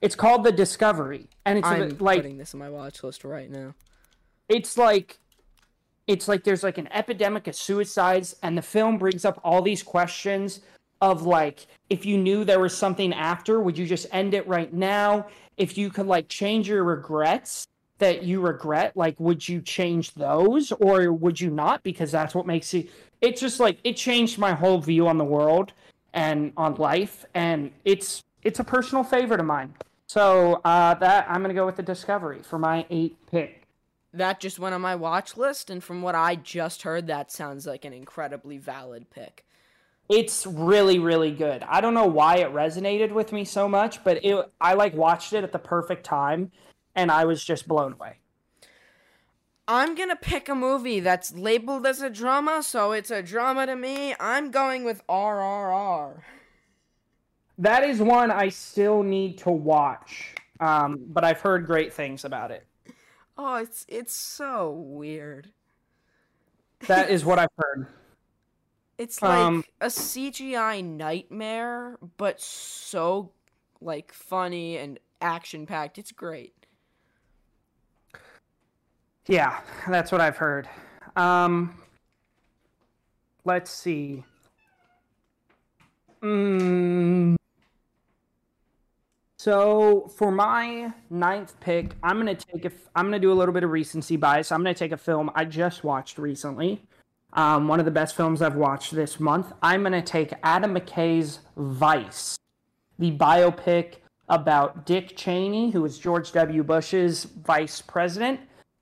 It's 0.00 0.14
called 0.14 0.44
The 0.44 0.52
Discovery, 0.52 1.28
and 1.44 1.58
it's 1.58 1.68
I'm 1.68 1.98
like 1.98 2.16
putting 2.16 2.38
this 2.38 2.54
on 2.54 2.60
my 2.60 2.70
watch 2.70 3.02
list 3.02 3.22
right 3.22 3.50
now 3.50 3.74
it's 4.48 4.76
like 4.76 5.18
it's 6.06 6.28
like 6.28 6.44
there's 6.44 6.62
like 6.62 6.78
an 6.78 6.88
epidemic 6.92 7.46
of 7.46 7.56
suicides 7.56 8.36
and 8.42 8.56
the 8.58 8.62
film 8.62 8.98
brings 8.98 9.24
up 9.24 9.40
all 9.42 9.62
these 9.62 9.82
questions 9.82 10.60
of 11.00 11.22
like 11.22 11.66
if 11.90 12.04
you 12.04 12.18
knew 12.18 12.44
there 12.44 12.60
was 12.60 12.76
something 12.76 13.12
after 13.12 13.60
would 13.60 13.76
you 13.76 13.86
just 13.86 14.06
end 14.12 14.34
it 14.34 14.46
right 14.46 14.72
now? 14.72 15.26
If 15.56 15.78
you 15.78 15.90
could 15.90 16.06
like 16.06 16.28
change 16.28 16.68
your 16.68 16.84
regrets 16.84 17.66
that 17.98 18.24
you 18.24 18.40
regret 18.40 18.96
like 18.96 19.18
would 19.18 19.48
you 19.48 19.60
change 19.60 20.12
those 20.14 20.72
or 20.72 21.12
would 21.12 21.40
you 21.40 21.50
not? 21.50 21.82
Because 21.82 22.10
that's 22.10 22.34
what 22.34 22.46
makes 22.46 22.72
you 22.74 22.86
it's 23.20 23.40
just 23.40 23.60
like 23.60 23.78
it 23.84 23.96
changed 23.96 24.38
my 24.38 24.52
whole 24.52 24.80
view 24.80 25.08
on 25.08 25.16
the 25.16 25.24
world 25.24 25.72
and 26.12 26.52
on 26.56 26.74
life 26.74 27.24
and 27.34 27.70
it's 27.84 28.22
it's 28.42 28.60
a 28.60 28.64
personal 28.64 29.02
favorite 29.02 29.40
of 29.40 29.46
mine. 29.46 29.72
So 30.06 30.60
uh 30.64 30.94
that 30.94 31.26
i'm 31.30 31.40
gonna 31.40 31.54
go 31.54 31.64
with 31.64 31.76
the 31.76 31.82
discovery 31.82 32.40
for 32.42 32.58
my 32.58 32.84
eight 32.90 33.16
pick 33.30 33.63
that 34.14 34.40
just 34.40 34.58
went 34.58 34.74
on 34.74 34.80
my 34.80 34.94
watch 34.94 35.36
list, 35.36 35.70
and 35.70 35.82
from 35.82 36.02
what 36.02 36.14
I 36.14 36.36
just 36.36 36.82
heard, 36.82 37.06
that 37.08 37.30
sounds 37.30 37.66
like 37.66 37.84
an 37.84 37.92
incredibly 37.92 38.58
valid 38.58 39.10
pick. 39.10 39.44
It's 40.08 40.46
really, 40.46 40.98
really 40.98 41.32
good. 41.32 41.62
I 41.62 41.80
don't 41.80 41.94
know 41.94 42.06
why 42.06 42.36
it 42.36 42.52
resonated 42.52 43.10
with 43.12 43.32
me 43.32 43.44
so 43.44 43.68
much, 43.68 44.04
but 44.04 44.24
it 44.24 44.36
I 44.60 44.74
like 44.74 44.94
watched 44.94 45.32
it 45.32 45.44
at 45.44 45.52
the 45.52 45.58
perfect 45.58 46.04
time, 46.04 46.52
and 46.94 47.10
I 47.10 47.24
was 47.24 47.42
just 47.42 47.66
blown 47.66 47.94
away. 47.94 48.18
I'm 49.66 49.94
gonna 49.94 50.16
pick 50.16 50.48
a 50.48 50.54
movie 50.54 51.00
that's 51.00 51.34
labeled 51.34 51.86
as 51.86 52.02
a 52.02 52.10
drama, 52.10 52.62
so 52.62 52.92
it's 52.92 53.10
a 53.10 53.22
drama 53.22 53.66
to 53.66 53.76
me. 53.76 54.14
I'm 54.20 54.50
going 54.50 54.84
with 54.84 55.02
RRR. 55.08 56.20
That 57.56 57.84
is 57.84 58.00
one 58.00 58.30
I 58.30 58.50
still 58.50 59.02
need 59.02 59.38
to 59.38 59.50
watch, 59.50 60.34
um, 60.60 61.00
but 61.08 61.24
I've 61.24 61.40
heard 61.40 61.66
great 61.66 61.94
things 61.94 62.26
about 62.26 62.50
it. 62.50 62.66
Oh, 63.36 63.56
it's 63.56 63.84
it's 63.88 64.14
so 64.14 64.70
weird. 64.70 65.50
That 66.86 67.10
is 67.10 67.24
what 67.24 67.38
I've 67.38 67.48
heard. 67.58 67.86
It's 68.96 69.20
like 69.20 69.32
um, 69.32 69.64
a 69.80 69.86
CGI 69.86 70.84
nightmare, 70.84 71.98
but 72.16 72.40
so 72.40 73.32
like 73.80 74.12
funny 74.12 74.78
and 74.78 74.98
action 75.20 75.66
packed. 75.66 75.98
It's 75.98 76.12
great. 76.12 76.54
Yeah, 79.26 79.60
that's 79.88 80.12
what 80.12 80.20
I've 80.20 80.36
heard. 80.36 80.68
Um, 81.16 81.74
let's 83.44 83.70
see. 83.70 84.22
Mm, 86.22 87.36
so 89.44 90.10
for 90.16 90.30
my 90.30 90.90
ninth 91.10 91.60
pick, 91.60 91.92
I'm 92.02 92.16
gonna 92.16 92.34
take. 92.34 92.64
I'm 92.96 93.04
gonna 93.04 93.18
do 93.18 93.30
a 93.30 93.34
little 93.34 93.52
bit 93.52 93.62
of 93.62 93.68
recency 93.68 94.16
bias. 94.16 94.50
I'm 94.50 94.60
gonna 94.60 94.72
take 94.72 94.92
a 94.92 94.96
film 94.96 95.30
I 95.34 95.44
just 95.44 95.84
watched 95.84 96.16
recently. 96.16 96.80
Um, 97.34 97.68
one 97.68 97.78
of 97.78 97.84
the 97.84 97.90
best 97.90 98.16
films 98.16 98.40
I've 98.40 98.54
watched 98.54 98.94
this 98.94 99.20
month. 99.20 99.52
I'm 99.62 99.82
gonna 99.82 100.00
take 100.00 100.32
Adam 100.42 100.74
McKay's 100.74 101.40
Vice, 101.58 102.38
the 102.98 103.10
biopic 103.18 103.96
about 104.30 104.86
Dick 104.86 105.14
Cheney, 105.14 105.70
who 105.70 105.82
was 105.82 105.98
George 105.98 106.32
W. 106.32 106.62
Bush's 106.62 107.24
vice 107.24 107.82
president, 107.82 108.40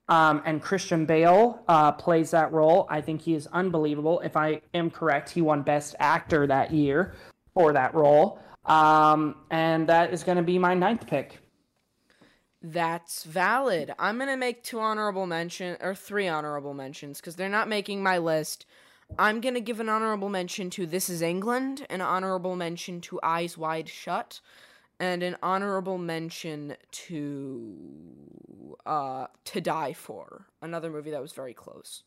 um, 0.08 0.42
and 0.46 0.62
Christian 0.62 1.06
Bale 1.06 1.64
uh, 1.66 1.90
plays 1.90 2.30
that 2.30 2.52
role. 2.52 2.86
I 2.88 3.00
think 3.00 3.20
he 3.20 3.34
is 3.34 3.48
unbelievable. 3.48 4.20
If 4.20 4.36
I 4.36 4.60
am 4.74 4.92
correct, 4.92 5.30
he 5.30 5.42
won 5.42 5.62
Best 5.62 5.96
Actor 5.98 6.46
that 6.46 6.70
year 6.70 7.14
for 7.52 7.72
that 7.72 7.92
role. 7.96 8.38
Um, 8.64 9.36
and 9.50 9.88
that 9.88 10.12
is 10.12 10.22
going 10.22 10.36
to 10.36 10.42
be 10.42 10.58
my 10.58 10.74
ninth 10.74 11.06
pick. 11.06 11.38
That's 12.62 13.24
valid. 13.24 13.92
I'm 13.98 14.18
going 14.18 14.30
to 14.30 14.36
make 14.36 14.62
two 14.62 14.78
honorable 14.78 15.26
mention 15.26 15.76
or 15.80 15.94
three 15.94 16.28
honorable 16.28 16.74
mentions 16.74 17.20
because 17.20 17.34
they're 17.36 17.48
not 17.48 17.68
making 17.68 18.02
my 18.02 18.18
list. 18.18 18.66
I'm 19.18 19.40
gonna 19.40 19.60
give 19.60 19.80
an 19.80 19.88
honorable 19.88 20.28
mention 20.28 20.70
to 20.70 20.86
This 20.86 21.10
Is 21.10 21.22
England, 21.22 21.86
an 21.90 22.00
honorable 22.00 22.56
mention 22.56 23.00
to 23.02 23.20
Eyes 23.22 23.58
Wide 23.58 23.88
Shut, 23.88 24.40
and 24.98 25.22
an 25.22 25.36
honorable 25.42 25.98
mention 25.98 26.76
to 26.90 28.76
uh 28.86 29.26
To 29.44 29.60
Die 29.60 29.92
For, 29.92 30.46
another 30.60 30.90
movie 30.90 31.10
that 31.10 31.20
was 31.20 31.32
very 31.32 31.54
close. 31.54 32.04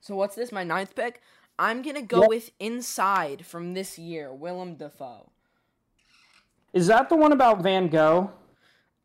So 0.00 0.14
what's 0.14 0.36
this? 0.36 0.52
My 0.52 0.64
ninth 0.64 0.94
pick. 0.94 1.20
I'm 1.60 1.82
gonna 1.82 2.02
go 2.02 2.22
Yep. 2.22 2.28
with 2.30 2.50
Inside 2.58 3.44
from 3.44 3.74
this 3.74 3.98
year, 3.98 4.32
Willem 4.32 4.76
Dafoe. 4.76 5.30
Is 6.72 6.86
that 6.86 7.08
the 7.10 7.16
one 7.16 7.32
about 7.32 7.60
Van 7.60 7.88
Gogh? 7.88 8.30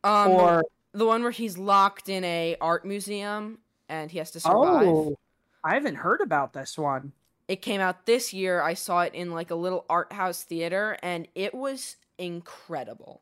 Um, 0.04 0.32
or 0.32 0.64
the 0.94 1.06
one 1.06 1.22
where 1.22 1.32
he's 1.32 1.58
locked 1.58 2.08
in 2.08 2.24
a 2.24 2.56
art 2.62 2.86
museum 2.86 3.60
and 3.90 4.10
he 4.10 4.20
has 4.20 4.32
to 4.32 4.40
survive. 4.40 4.88
oh, 4.88 5.18
I 5.64 5.74
haven't 5.74 5.96
heard 5.96 6.22
about 6.22 6.54
this 6.54 6.78
one. 6.78 7.12
It 7.48 7.62
came 7.62 7.82
out 7.82 8.06
this 8.06 8.34
year. 8.34 8.62
I 8.62 8.74
saw 8.74 9.02
it 9.02 9.14
in 9.14 9.32
like 9.32 9.52
a 9.52 9.56
little 9.56 9.86
art 9.90 10.14
house 10.14 10.44
theater 10.44 10.98
and 11.04 11.28
it 11.36 11.54
was 11.54 11.98
incredible. 12.18 13.22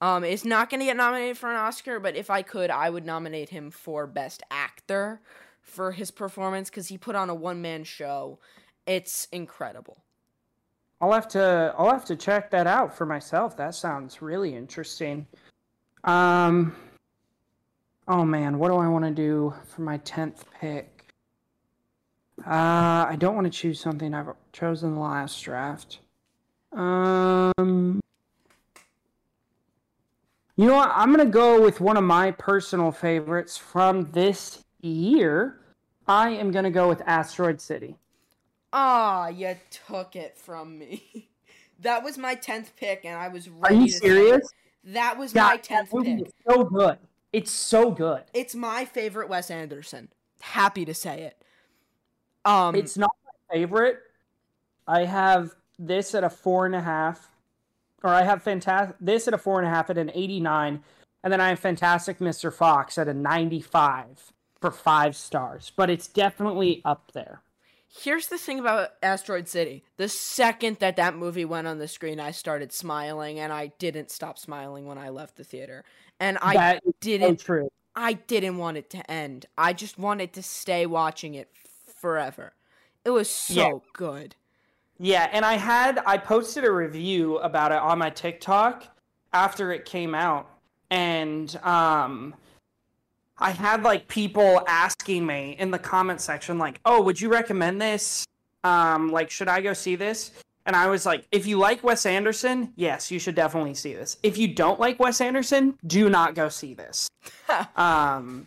Um, 0.00 0.24
it's 0.24 0.44
not 0.44 0.68
going 0.68 0.80
to 0.80 0.86
get 0.86 0.96
nominated 0.96 1.38
for 1.38 1.50
an 1.50 1.56
Oscar, 1.56 1.98
but 1.98 2.16
if 2.16 2.28
I 2.28 2.42
could, 2.42 2.68
I 2.68 2.90
would 2.90 3.06
nominate 3.06 3.48
him 3.48 3.70
for 3.70 4.06
Best 4.06 4.42
Actor 4.50 5.20
for 5.62 5.92
his 5.92 6.10
performance 6.10 6.68
because 6.68 6.88
he 6.88 6.98
put 6.98 7.14
on 7.16 7.30
a 7.30 7.34
one 7.34 7.62
man 7.62 7.84
show. 7.84 8.38
It's 8.86 9.28
incredible. 9.32 9.98
I'll 11.00 11.12
have 11.12 11.28
to 11.28 11.74
I'll 11.76 11.90
have 11.90 12.04
to 12.06 12.16
check 12.16 12.50
that 12.50 12.66
out 12.66 12.96
for 12.96 13.06
myself. 13.06 13.56
That 13.56 13.74
sounds 13.74 14.22
really 14.22 14.54
interesting. 14.54 15.26
Um 16.04 16.74
Oh 18.06 18.24
man, 18.24 18.58
what 18.58 18.68
do 18.68 18.76
I 18.76 18.88
want 18.88 19.04
to 19.04 19.10
do 19.10 19.54
for 19.66 19.82
my 19.82 19.98
10th 19.98 20.44
pick? 20.60 21.14
Uh 22.46 23.06
I 23.08 23.16
don't 23.18 23.34
want 23.34 23.46
to 23.46 23.50
choose 23.50 23.80
something 23.80 24.14
I've 24.14 24.30
chosen 24.52 24.98
last 24.98 25.42
draft. 25.42 26.00
Um 26.72 28.00
You 30.56 30.66
know 30.66 30.74
what? 30.76 30.92
I'm 30.94 31.12
going 31.12 31.26
to 31.26 31.32
go 31.32 31.60
with 31.60 31.80
one 31.80 31.96
of 31.96 32.04
my 32.04 32.30
personal 32.30 32.92
favorites 32.92 33.56
from 33.56 34.12
this 34.12 34.62
year. 34.80 35.58
I 36.06 36.30
am 36.30 36.52
going 36.52 36.64
to 36.64 36.70
go 36.70 36.88
with 36.88 37.02
Asteroid 37.06 37.60
City. 37.60 37.96
Ah, 38.76 39.28
you 39.28 39.54
took 39.86 40.16
it 40.16 40.36
from 40.36 40.76
me. 40.78 41.28
that 41.80 42.02
was 42.02 42.18
my 42.18 42.34
10th 42.34 42.70
pick 42.76 43.04
and 43.04 43.16
I 43.16 43.28
was 43.28 43.48
ready. 43.48 43.76
Are 43.76 43.78
you 43.78 43.86
to 43.86 43.92
serious? 43.92 44.48
That 44.82 45.16
was 45.16 45.32
Yeah, 45.32 45.44
my 45.44 45.56
that 45.56 45.62
10th 45.64 45.92
movie 45.94 46.24
pick. 46.24 46.32
so 46.46 46.64
good. 46.64 46.98
It's 47.32 47.52
so 47.52 47.92
good. 47.92 48.24
It's 48.34 48.54
my 48.54 48.84
favorite 48.84 49.28
Wes 49.28 49.48
Anderson. 49.50 50.08
Happy 50.40 50.84
to 50.84 50.92
say 50.92 51.22
it. 51.22 51.40
Um, 52.44 52.74
It's 52.74 52.98
not 52.98 53.12
my 53.24 53.54
favorite. 53.56 54.00
I 54.88 55.04
have 55.04 55.54
this 55.78 56.14
at 56.14 56.24
a 56.24 56.30
four 56.30 56.66
and 56.66 56.74
a 56.74 56.80
half, 56.80 57.30
or 58.02 58.10
I 58.10 58.22
have 58.22 58.42
fantastic 58.42 58.96
this 59.00 59.26
at 59.28 59.34
a 59.34 59.38
four 59.38 59.58
and 59.60 59.66
a 59.66 59.70
half 59.70 59.88
at 59.88 59.96
an 59.96 60.10
eighty 60.14 60.40
nine, 60.40 60.82
and 61.22 61.32
then 61.32 61.40
I 61.40 61.48
have 61.48 61.58
Fantastic 61.58 62.18
Mr. 62.18 62.52
Fox 62.52 62.98
at 62.98 63.08
a 63.08 63.14
ninety 63.14 63.62
five 63.62 64.32
for 64.60 64.70
five 64.70 65.16
stars. 65.16 65.72
But 65.74 65.88
it's 65.88 66.06
definitely 66.06 66.82
up 66.84 67.12
there. 67.12 67.40
Here's 67.96 68.26
the 68.28 68.38
thing 68.38 68.58
about 68.58 68.90
Asteroid 69.02 69.48
City. 69.48 69.84
The 69.96 70.08
second 70.08 70.78
that 70.80 70.96
that 70.96 71.16
movie 71.16 71.44
went 71.44 71.66
on 71.66 71.78
the 71.78 71.88
screen, 71.88 72.20
I 72.20 72.30
started 72.32 72.72
smiling, 72.72 73.38
and 73.38 73.52
I 73.52 73.68
didn't 73.78 74.10
stop 74.10 74.38
smiling 74.38 74.86
when 74.86 74.98
I 74.98 75.10
left 75.10 75.36
the 75.36 75.44
theater. 75.44 75.84
And 76.18 76.38
I 76.42 76.54
that 76.54 76.76
is 76.76 76.80
so 76.84 76.92
didn't. 77.00 77.40
true. 77.40 77.70
I 77.96 78.14
didn't 78.14 78.58
want 78.58 78.76
it 78.76 78.90
to 78.90 79.10
end. 79.10 79.46
I 79.56 79.72
just 79.72 79.98
wanted 79.98 80.32
to 80.32 80.42
stay 80.42 80.84
watching 80.86 81.34
it 81.34 81.48
forever. 82.00 82.54
It 83.04 83.10
was 83.10 83.30
so 83.30 83.54
Yeah. 83.54 83.72
good. 83.92 84.34
Yeah, 84.98 85.28
and 85.32 85.44
I 85.44 85.54
had 85.54 86.00
I 86.06 86.18
posted 86.18 86.64
a 86.64 86.72
review 86.72 87.38
about 87.38 87.72
it 87.72 87.78
on 87.78 87.98
my 87.98 88.10
TikTok 88.10 88.84
after 89.32 89.72
it 89.72 89.84
came 89.84 90.14
out, 90.14 90.48
and 90.90 91.54
um, 91.64 92.34
I 93.38 93.50
had 93.50 93.82
like 93.82 94.08
people 94.08 94.62
asking 94.68 95.26
me 95.26 95.56
in 95.58 95.70
the 95.70 95.78
comment 95.78 96.20
section, 96.20 96.58
like, 96.58 96.80
"Oh, 96.84 97.02
would 97.02 97.20
you 97.20 97.28
recommend 97.28 97.80
this? 97.80 98.26
Um, 98.62 99.10
like, 99.10 99.30
should 99.30 99.48
I 99.48 99.60
go 99.60 99.72
see 99.72 99.96
this?" 99.96 100.30
And 100.66 100.74
I 100.74 100.86
was 100.86 101.04
like, 101.04 101.26
"If 101.32 101.46
you 101.46 101.58
like 101.58 101.82
Wes 101.82 102.06
Anderson, 102.06 102.72
yes, 102.76 103.10
you 103.10 103.18
should 103.18 103.34
definitely 103.34 103.74
see 103.74 103.92
this. 103.94 104.16
If 104.22 104.38
you 104.38 104.48
don't 104.48 104.80
like 104.80 104.98
Wes 104.98 105.20
Anderson, 105.20 105.78
do 105.86 106.08
not 106.08 106.34
go 106.34 106.48
see 106.48 106.74
this." 106.74 107.08
um, 107.76 108.46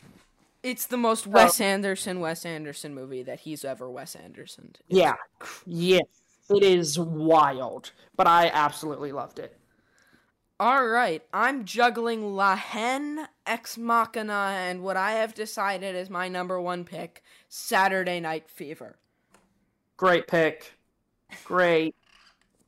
It's 0.64 0.86
the 0.88 0.98
most 0.98 1.28
Wes 1.28 1.60
Anderson 1.62 2.20
Wes 2.20 2.46
Anderson 2.46 2.96
movie 2.96 3.24
that 3.24 3.42
he's 3.42 3.66
ever 3.66 3.90
Wes 3.90 4.16
Anderson. 4.16 4.74
yeah, 4.88 5.16
yeah, 5.66 6.00
it 6.50 6.64
is 6.64 6.98
wild, 6.98 7.92
but 8.16 8.26
I 8.26 8.50
absolutely 8.54 9.12
loved 9.12 9.40
it. 9.40 9.57
All 10.60 10.88
right, 10.88 11.22
I'm 11.32 11.66
juggling 11.66 12.36
La 12.36 12.56
Haine, 12.56 13.28
Ex 13.46 13.78
Machina, 13.78 14.56
and 14.58 14.82
what 14.82 14.98
I 14.98 15.12
have 15.12 15.36
decided 15.36 15.96
is 15.96 16.10
my 16.10 16.28
number 16.28 16.60
one 16.60 16.84
pick, 16.84 17.22
Saturday 17.48 18.20
Night 18.20 18.50
Fever. 18.50 18.98
Great 19.98 20.26
pick. 20.26 20.74
Great 21.46 21.94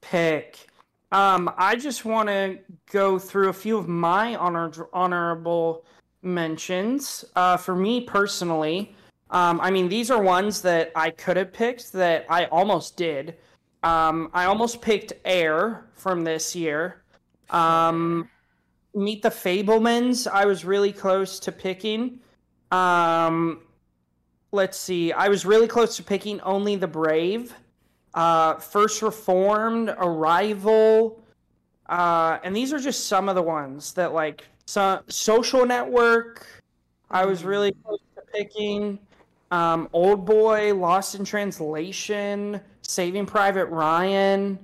pick. 0.01 0.67
Um, 1.11 1.51
I 1.57 1.75
just 1.75 2.05
want 2.05 2.29
to 2.29 2.59
go 2.91 3.17
through 3.17 3.49
a 3.49 3.53
few 3.53 3.77
of 3.77 3.87
my 3.87 4.35
honor 4.35 4.71
honorable 4.93 5.83
mentions. 6.21 7.25
Uh, 7.35 7.57
for 7.57 7.75
me 7.75 8.01
personally, 8.01 8.95
um, 9.31 9.59
I 9.61 9.71
mean 9.71 9.89
these 9.89 10.11
are 10.11 10.21
ones 10.21 10.61
that 10.61 10.91
I 10.95 11.09
could 11.09 11.37
have 11.37 11.51
picked 11.51 11.91
that 11.93 12.27
I 12.29 12.45
almost 12.45 12.97
did. 12.97 13.37
Um, 13.81 14.29
I 14.31 14.45
almost 14.45 14.79
picked 14.79 15.13
Air 15.25 15.85
from 15.95 16.23
this 16.23 16.55
year. 16.55 16.98
Um, 17.49 18.29
Meet 18.95 19.21
the 19.21 19.29
Fabelmans. 19.29 20.27
I 20.27 20.45
was 20.45 20.65
really 20.65 20.91
close 20.91 21.39
to 21.41 21.51
picking. 21.51 22.19
Um, 22.71 23.61
let's 24.51 24.77
see. 24.77 25.13
I 25.13 25.27
was 25.27 25.45
really 25.45 25.67
close 25.67 25.95
to 25.97 26.03
picking 26.03 26.41
Only 26.41 26.75
the 26.75 26.87
Brave 26.87 27.53
uh, 28.13 28.55
First 28.55 29.01
Reformed, 29.01 29.89
Arrival, 29.97 31.21
uh, 31.87 32.39
and 32.43 32.55
these 32.55 32.73
are 32.73 32.79
just 32.79 33.07
some 33.07 33.29
of 33.29 33.35
the 33.35 33.41
ones 33.41 33.93
that 33.93 34.13
like 34.13 34.45
so, 34.65 35.01
Social 35.07 35.65
Network. 35.65 36.45
I 37.09 37.25
was 37.25 37.43
really 37.43 37.71
close 37.83 37.99
to 38.15 38.21
picking 38.33 38.99
um, 39.51 39.89
Old 39.93 40.25
Boy, 40.25 40.73
Lost 40.75 41.15
in 41.15 41.25
Translation, 41.25 42.61
Saving 42.83 43.25
Private 43.25 43.65
Ryan, 43.65 44.59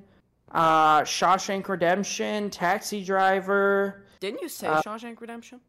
uh, 0.52 1.02
Shawshank 1.02 1.68
Redemption, 1.68 2.50
Taxi 2.50 3.04
Driver. 3.04 4.04
Didn't 4.20 4.42
you 4.42 4.50
say 4.50 4.68
Uh, 4.68 4.82
Shawshank 4.82 5.20
Redemption? 5.22 5.60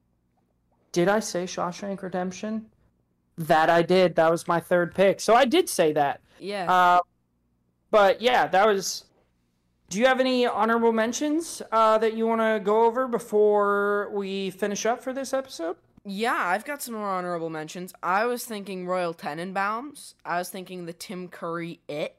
Did 0.93 1.09
I 1.09 1.20
say 1.20 1.45
Shawshank 1.45 2.03
Redemption? 2.03 2.66
That 3.39 3.68
I 3.68 3.83
did. 3.83 4.14
That 4.16 4.31
was 4.31 4.49
my 4.49 4.61
third 4.61 4.95
pick. 4.95 5.20
So 5.20 5.35
I 5.35 5.45
did 5.45 5.68
say 5.68 5.93
that. 5.93 6.20
Yeah. 6.39 6.72
Uh, 6.72 7.01
but 7.91 8.20
yeah, 8.22 8.47
that 8.47 8.66
was. 8.66 9.05
Do 9.89 9.99
you 10.01 10.07
have 10.07 10.18
any 10.20 10.47
honorable 10.47 10.93
mentions 10.93 11.62
uh, 11.70 11.99
that 11.99 12.14
you 12.16 12.27
want 12.27 12.41
to 12.41 12.61
go 12.64 12.85
over 12.87 13.07
before 13.07 14.11
we 14.12 14.51
finish 14.51 14.85
up 14.87 15.03
for 15.03 15.12
this 15.12 15.33
episode? 15.35 15.77
yeah, 16.09 16.35
I've 16.37 16.64
got 16.64 16.81
some 16.83 16.95
more 16.95 17.09
honorable 17.09 17.51
mentions. 17.51 17.93
I 18.03 18.27
was 18.27 18.45
thinking 18.45 18.87
Royal 18.87 19.12
Tenenbaums. 19.12 20.14
I 20.24 20.39
was 20.39 20.49
thinking 20.51 20.87
the 20.87 20.93
Tim 20.93 21.27
Curry 21.29 21.81
It. 21.89 22.16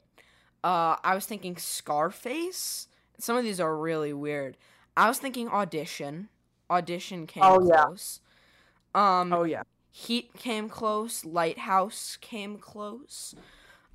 Uh, 0.64 0.96
I 1.04 1.16
was 1.16 1.26
thinking 1.26 1.58
Scarface. 1.58 2.88
Some 3.20 3.38
of 3.38 3.44
these 3.44 3.60
are 3.60 3.78
really 3.78 4.14
weird. 4.14 4.58
I 4.96 5.08
was 5.08 5.20
thinking 5.20 5.48
Audition. 5.50 6.30
Audition 6.70 7.28
came 7.28 7.44
Oh, 7.44 7.66
yeah. 7.68 7.86
Um, 8.94 9.32
Oh 9.32 9.44
yeah, 9.44 9.64
Heat 9.92 10.34
came 10.34 10.70
close. 10.70 11.24
Lighthouse 11.24 12.18
came 12.20 12.58
close. 12.58 13.36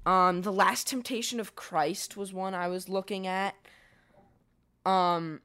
Um, 0.07 0.43
The 0.43 0.53
Last 0.53 0.89
Temptation 0.89 1.39
of 1.39 1.55
Christ 1.55 2.17
was 2.17 2.33
one 2.33 2.55
I 2.55 2.69
was 2.69 2.89
looking 2.89 3.27
at. 3.27 3.55
Um, 4.85 5.41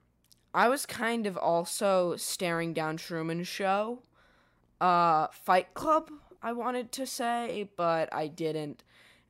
I 0.54 0.70
was 0.70 0.86
kind 0.86 1.28
of 1.28 1.38
also 1.38 2.16
staring 2.16 2.74
down 2.74 2.98
Truman 2.98 3.44
Show. 3.44 4.02
Uh, 4.82 5.28
Fight 5.32 5.74
Club, 5.74 6.10
I 6.42 6.54
wanted 6.54 6.92
to 6.94 7.06
say, 7.06 7.70
but 7.76 8.12
I 8.14 8.28
didn't. 8.28 8.84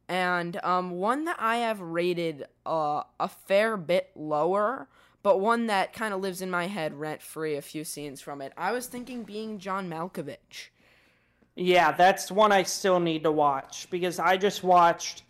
And 0.09 0.63
um, 0.63 0.91
one 0.91 1.25
that 1.25 1.37
I 1.39 1.57
have 1.57 1.81
rated 1.81 2.45
uh, 2.65 3.03
a 3.19 3.27
fair 3.27 3.75
bit 3.75 4.11
lower, 4.15 4.87
but 5.21 5.39
one 5.39 5.67
that 5.67 5.91
kind 5.93 6.13
of 6.13 6.21
lives 6.21 6.41
in 6.41 6.49
my 6.49 6.67
head 6.67 6.93
rent 6.93 7.21
free. 7.21 7.55
A 7.55 7.61
few 7.61 7.83
scenes 7.83 8.21
from 8.21 8.41
it. 8.41 8.53
I 8.55 8.71
was 8.71 8.87
thinking 8.87 9.23
being 9.23 9.59
John 9.59 9.89
Malkovich. 9.89 10.69
yeah. 11.55 11.91
That's 11.91 12.31
one 12.31 12.51
I 12.51 12.63
still 12.63 12.99
need 12.99 13.23
to 13.23 13.31
watch 13.31 13.87
because 13.89 14.19
I 14.19 14.37
just 14.37 14.63
watched. 14.63 15.23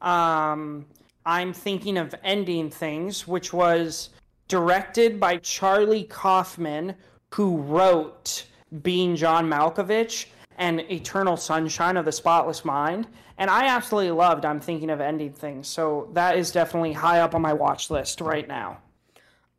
Um, 0.00 0.86
I'm 1.26 1.52
thinking 1.52 1.98
of 1.98 2.14
ending 2.24 2.70
things, 2.70 3.28
which 3.28 3.52
was 3.52 4.10
directed 4.48 5.20
by 5.20 5.36
Charlie 5.36 6.04
Kaufman, 6.04 6.94
who 7.34 7.58
wrote 7.58 8.44
Being 8.82 9.14
John 9.14 9.48
Malkovich, 9.48 10.26
and 10.58 10.80
Eternal 10.90 11.36
Sunshine 11.36 11.96
of 11.96 12.04
the 12.04 12.12
Spotless 12.12 12.64
Mind. 12.64 13.06
And 13.38 13.50
I 13.50 13.66
absolutely 13.66 14.12
loved 14.12 14.44
I'm 14.44 14.60
Thinking 14.60 14.90
of 14.90 15.00
Ending 15.00 15.32
Things. 15.32 15.68
So 15.68 16.10
that 16.12 16.36
is 16.36 16.52
definitely 16.52 16.92
high 16.92 17.20
up 17.20 17.34
on 17.34 17.42
my 17.42 17.52
watch 17.52 17.90
list 17.90 18.20
right 18.20 18.46
now. 18.46 18.78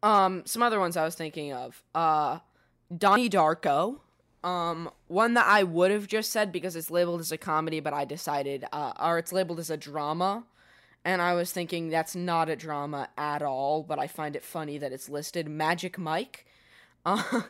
Um, 0.02 0.44
some 0.46 0.62
other 0.62 0.80
ones 0.80 0.98
I 0.98 1.06
was 1.06 1.16
thinking 1.16 1.54
of. 1.54 1.82
Uh, 1.96 2.40
Donnie 2.96 3.30
Darko. 3.30 4.00
Um, 4.44 4.90
one 5.08 5.36
that 5.36 5.48
I 5.48 5.64
would 5.64 5.92
have 5.92 6.08
just 6.08 6.30
said 6.30 6.52
because 6.52 6.76
it's 6.76 6.92
labeled 6.92 7.22
as 7.22 7.32
a 7.32 7.38
comedy, 7.38 7.80
but 7.80 7.94
I 7.94 8.04
decided, 8.04 8.66
uh, 8.74 8.92
or 9.02 9.18
it's 9.18 9.32
labeled 9.32 9.60
as 9.60 9.70
a 9.70 9.78
drama. 9.78 10.44
And 11.06 11.22
I 11.22 11.34
was 11.34 11.52
thinking 11.52 11.90
that's 11.90 12.16
not 12.16 12.50
a 12.50 12.56
drama 12.56 13.10
at 13.18 13.42
all, 13.42 13.84
but 13.84 14.00
I 14.00 14.08
find 14.08 14.36
it 14.36 14.44
funny 14.44 14.78
that 14.78 14.92
it's 14.92 15.10
listed 15.10 15.48
Magic 15.48 15.98
Mike. 15.98 16.46
Uh, 17.06 17.42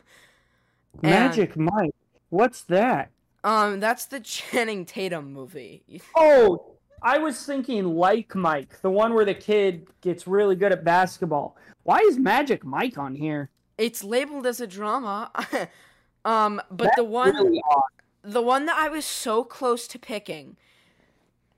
Magic 1.02 1.56
Mike? 1.56 1.94
What's 2.30 2.62
that? 2.62 3.10
Um, 3.44 3.78
that's 3.78 4.06
the 4.06 4.20
Channing 4.20 4.84
Tatum 4.84 5.32
movie. 5.32 5.84
oh, 6.16 6.74
I 7.02 7.18
was 7.18 7.44
thinking 7.44 7.84
like 7.84 8.34
Mike, 8.34 8.80
the 8.80 8.90
one 8.90 9.14
where 9.14 9.24
the 9.24 9.34
kid 9.34 9.86
gets 10.00 10.26
really 10.26 10.56
good 10.56 10.72
at 10.72 10.82
basketball. 10.82 11.56
Why 11.84 11.98
is 11.98 12.18
Magic 12.18 12.64
Mike 12.64 12.98
on 12.98 13.14
here? 13.14 13.50
It's 13.76 14.02
labeled 14.02 14.46
as 14.46 14.60
a 14.60 14.66
drama. 14.66 15.30
um, 16.24 16.60
but 16.70 16.84
That's 16.84 16.96
the 16.96 17.04
one 17.04 17.34
really 17.34 17.60
the 18.22 18.40
one 18.40 18.64
that 18.66 18.78
I 18.78 18.88
was 18.88 19.04
so 19.04 19.44
close 19.44 19.86
to 19.88 19.98
picking 19.98 20.56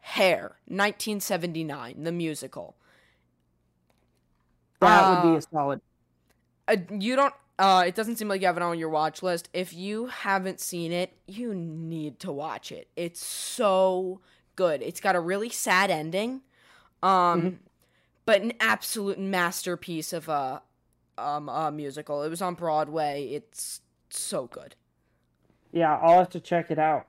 Hair, 0.00 0.56
1979, 0.66 2.02
the 2.02 2.12
musical. 2.12 2.76
That 4.80 5.02
uh, 5.02 5.22
would 5.24 5.32
be 5.32 5.38
a 5.38 5.42
solid. 5.42 5.80
Uh, 6.68 6.76
you 6.98 7.16
don't. 7.16 7.34
Uh, 7.58 7.84
it 7.86 7.94
doesn't 7.94 8.16
seem 8.16 8.28
like 8.28 8.40
you 8.40 8.46
have 8.46 8.56
it 8.56 8.62
on 8.62 8.78
your 8.78 8.90
watch 8.90 9.22
list. 9.22 9.48
If 9.52 9.72
you 9.72 10.06
haven't 10.06 10.60
seen 10.60 10.92
it, 10.92 11.14
you 11.26 11.54
need 11.54 12.18
to 12.20 12.32
watch 12.32 12.70
it. 12.70 12.88
It's 12.96 13.24
so 13.24 14.20
good. 14.56 14.82
It's 14.82 15.00
got 15.00 15.16
a 15.16 15.20
really 15.20 15.48
sad 15.48 15.90
ending, 15.90 16.42
um, 17.02 17.10
mm-hmm. 17.10 17.48
but 18.26 18.42
an 18.42 18.52
absolute 18.60 19.18
masterpiece 19.18 20.12
of 20.12 20.28
a 20.28 20.62
um 21.16 21.48
a 21.48 21.72
musical. 21.72 22.22
It 22.22 22.28
was 22.28 22.42
on 22.42 22.54
Broadway. 22.54 23.28
It's 23.32 23.80
so 24.10 24.46
good. 24.46 24.74
Yeah, 25.72 25.96
I'll 25.96 26.18
have 26.18 26.30
to 26.30 26.40
check 26.40 26.70
it 26.70 26.78
out. 26.78 27.06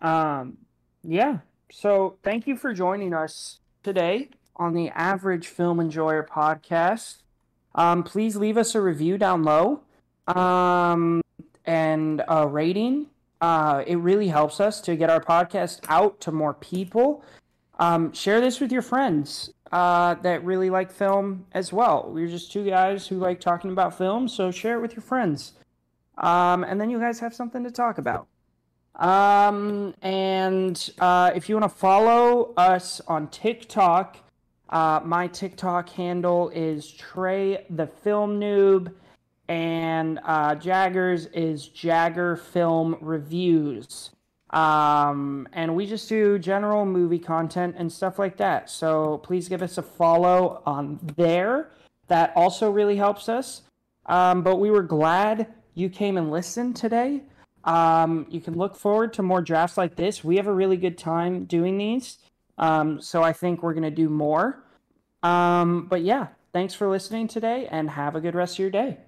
Um, 0.00 0.58
yeah, 1.02 1.38
so, 1.70 2.16
thank 2.22 2.46
you 2.46 2.56
for 2.56 2.72
joining 2.72 3.12
us 3.12 3.58
today 3.82 4.30
on 4.54 4.72
the 4.72 4.88
Average 4.90 5.48
Film 5.48 5.80
Enjoyer 5.80 6.22
podcast. 6.22 7.22
Um, 7.76 8.02
please 8.02 8.36
leave 8.36 8.56
us 8.56 8.74
a 8.74 8.80
review 8.80 9.18
down 9.18 9.44
low 9.44 9.82
um, 10.26 11.20
and 11.64 12.22
a 12.26 12.46
rating. 12.46 13.06
Uh, 13.40 13.84
it 13.86 13.96
really 13.96 14.28
helps 14.28 14.60
us 14.60 14.80
to 14.80 14.96
get 14.96 15.10
our 15.10 15.20
podcast 15.20 15.80
out 15.88 16.20
to 16.22 16.32
more 16.32 16.54
people. 16.54 17.22
Um, 17.78 18.12
share 18.12 18.40
this 18.40 18.58
with 18.58 18.72
your 18.72 18.82
friends 18.82 19.52
uh, 19.72 20.14
that 20.14 20.42
really 20.42 20.70
like 20.70 20.90
film 20.90 21.46
as 21.52 21.72
well. 21.72 22.10
We're 22.12 22.28
just 22.28 22.50
two 22.50 22.64
guys 22.64 23.06
who 23.06 23.18
like 23.18 23.40
talking 23.40 23.70
about 23.70 23.96
film, 23.96 24.28
so 24.28 24.50
share 24.50 24.78
it 24.78 24.80
with 24.80 24.94
your 24.94 25.02
friends. 25.02 25.52
Um, 26.18 26.64
and 26.64 26.80
then 26.80 26.88
you 26.88 26.98
guys 26.98 27.20
have 27.20 27.34
something 27.34 27.62
to 27.64 27.70
talk 27.70 27.98
about. 27.98 28.26
Um, 28.94 29.94
and 30.00 30.90
uh, 30.98 31.32
if 31.34 31.50
you 31.50 31.56
want 31.56 31.70
to 31.70 31.78
follow 31.78 32.54
us 32.56 33.02
on 33.06 33.28
TikTok, 33.28 34.16
uh, 34.70 35.00
my 35.04 35.28
TikTok 35.28 35.88
handle 35.90 36.50
is 36.50 36.90
Trey 36.90 37.64
the 37.70 37.86
Film 37.86 38.40
Noob, 38.40 38.92
and 39.48 40.18
uh, 40.24 40.54
Jagger's 40.56 41.26
is 41.26 41.68
Jagger 41.68 42.36
Film 42.36 42.96
Reviews. 43.00 44.10
Um, 44.50 45.48
and 45.52 45.74
we 45.74 45.86
just 45.86 46.08
do 46.08 46.38
general 46.38 46.84
movie 46.86 47.18
content 47.18 47.74
and 47.78 47.92
stuff 47.92 48.18
like 48.18 48.36
that. 48.38 48.70
So 48.70 49.18
please 49.18 49.48
give 49.48 49.62
us 49.62 49.78
a 49.78 49.82
follow 49.82 50.62
on 50.66 50.98
there. 51.16 51.70
That 52.08 52.32
also 52.36 52.70
really 52.70 52.96
helps 52.96 53.28
us. 53.28 53.62
Um, 54.06 54.42
but 54.42 54.56
we 54.56 54.70
were 54.70 54.82
glad 54.82 55.48
you 55.74 55.88
came 55.90 56.16
and 56.16 56.30
listened 56.30 56.76
today. 56.76 57.22
Um, 57.64 58.26
you 58.30 58.40
can 58.40 58.56
look 58.56 58.76
forward 58.76 59.12
to 59.14 59.22
more 59.22 59.42
drafts 59.42 59.76
like 59.76 59.96
this. 59.96 60.22
We 60.22 60.36
have 60.36 60.46
a 60.46 60.52
really 60.52 60.76
good 60.76 60.96
time 60.96 61.44
doing 61.44 61.76
these. 61.76 62.18
Um, 62.58 63.00
so 63.00 63.22
I 63.22 63.32
think 63.32 63.62
we're 63.62 63.74
going 63.74 63.84
to 63.84 63.90
do 63.90 64.08
more. 64.08 64.64
Um, 65.22 65.86
but 65.88 66.02
yeah, 66.02 66.28
thanks 66.52 66.74
for 66.74 66.88
listening 66.88 67.28
today 67.28 67.68
and 67.70 67.90
have 67.90 68.14
a 68.14 68.20
good 68.20 68.34
rest 68.34 68.54
of 68.54 68.58
your 68.60 68.70
day. 68.70 68.98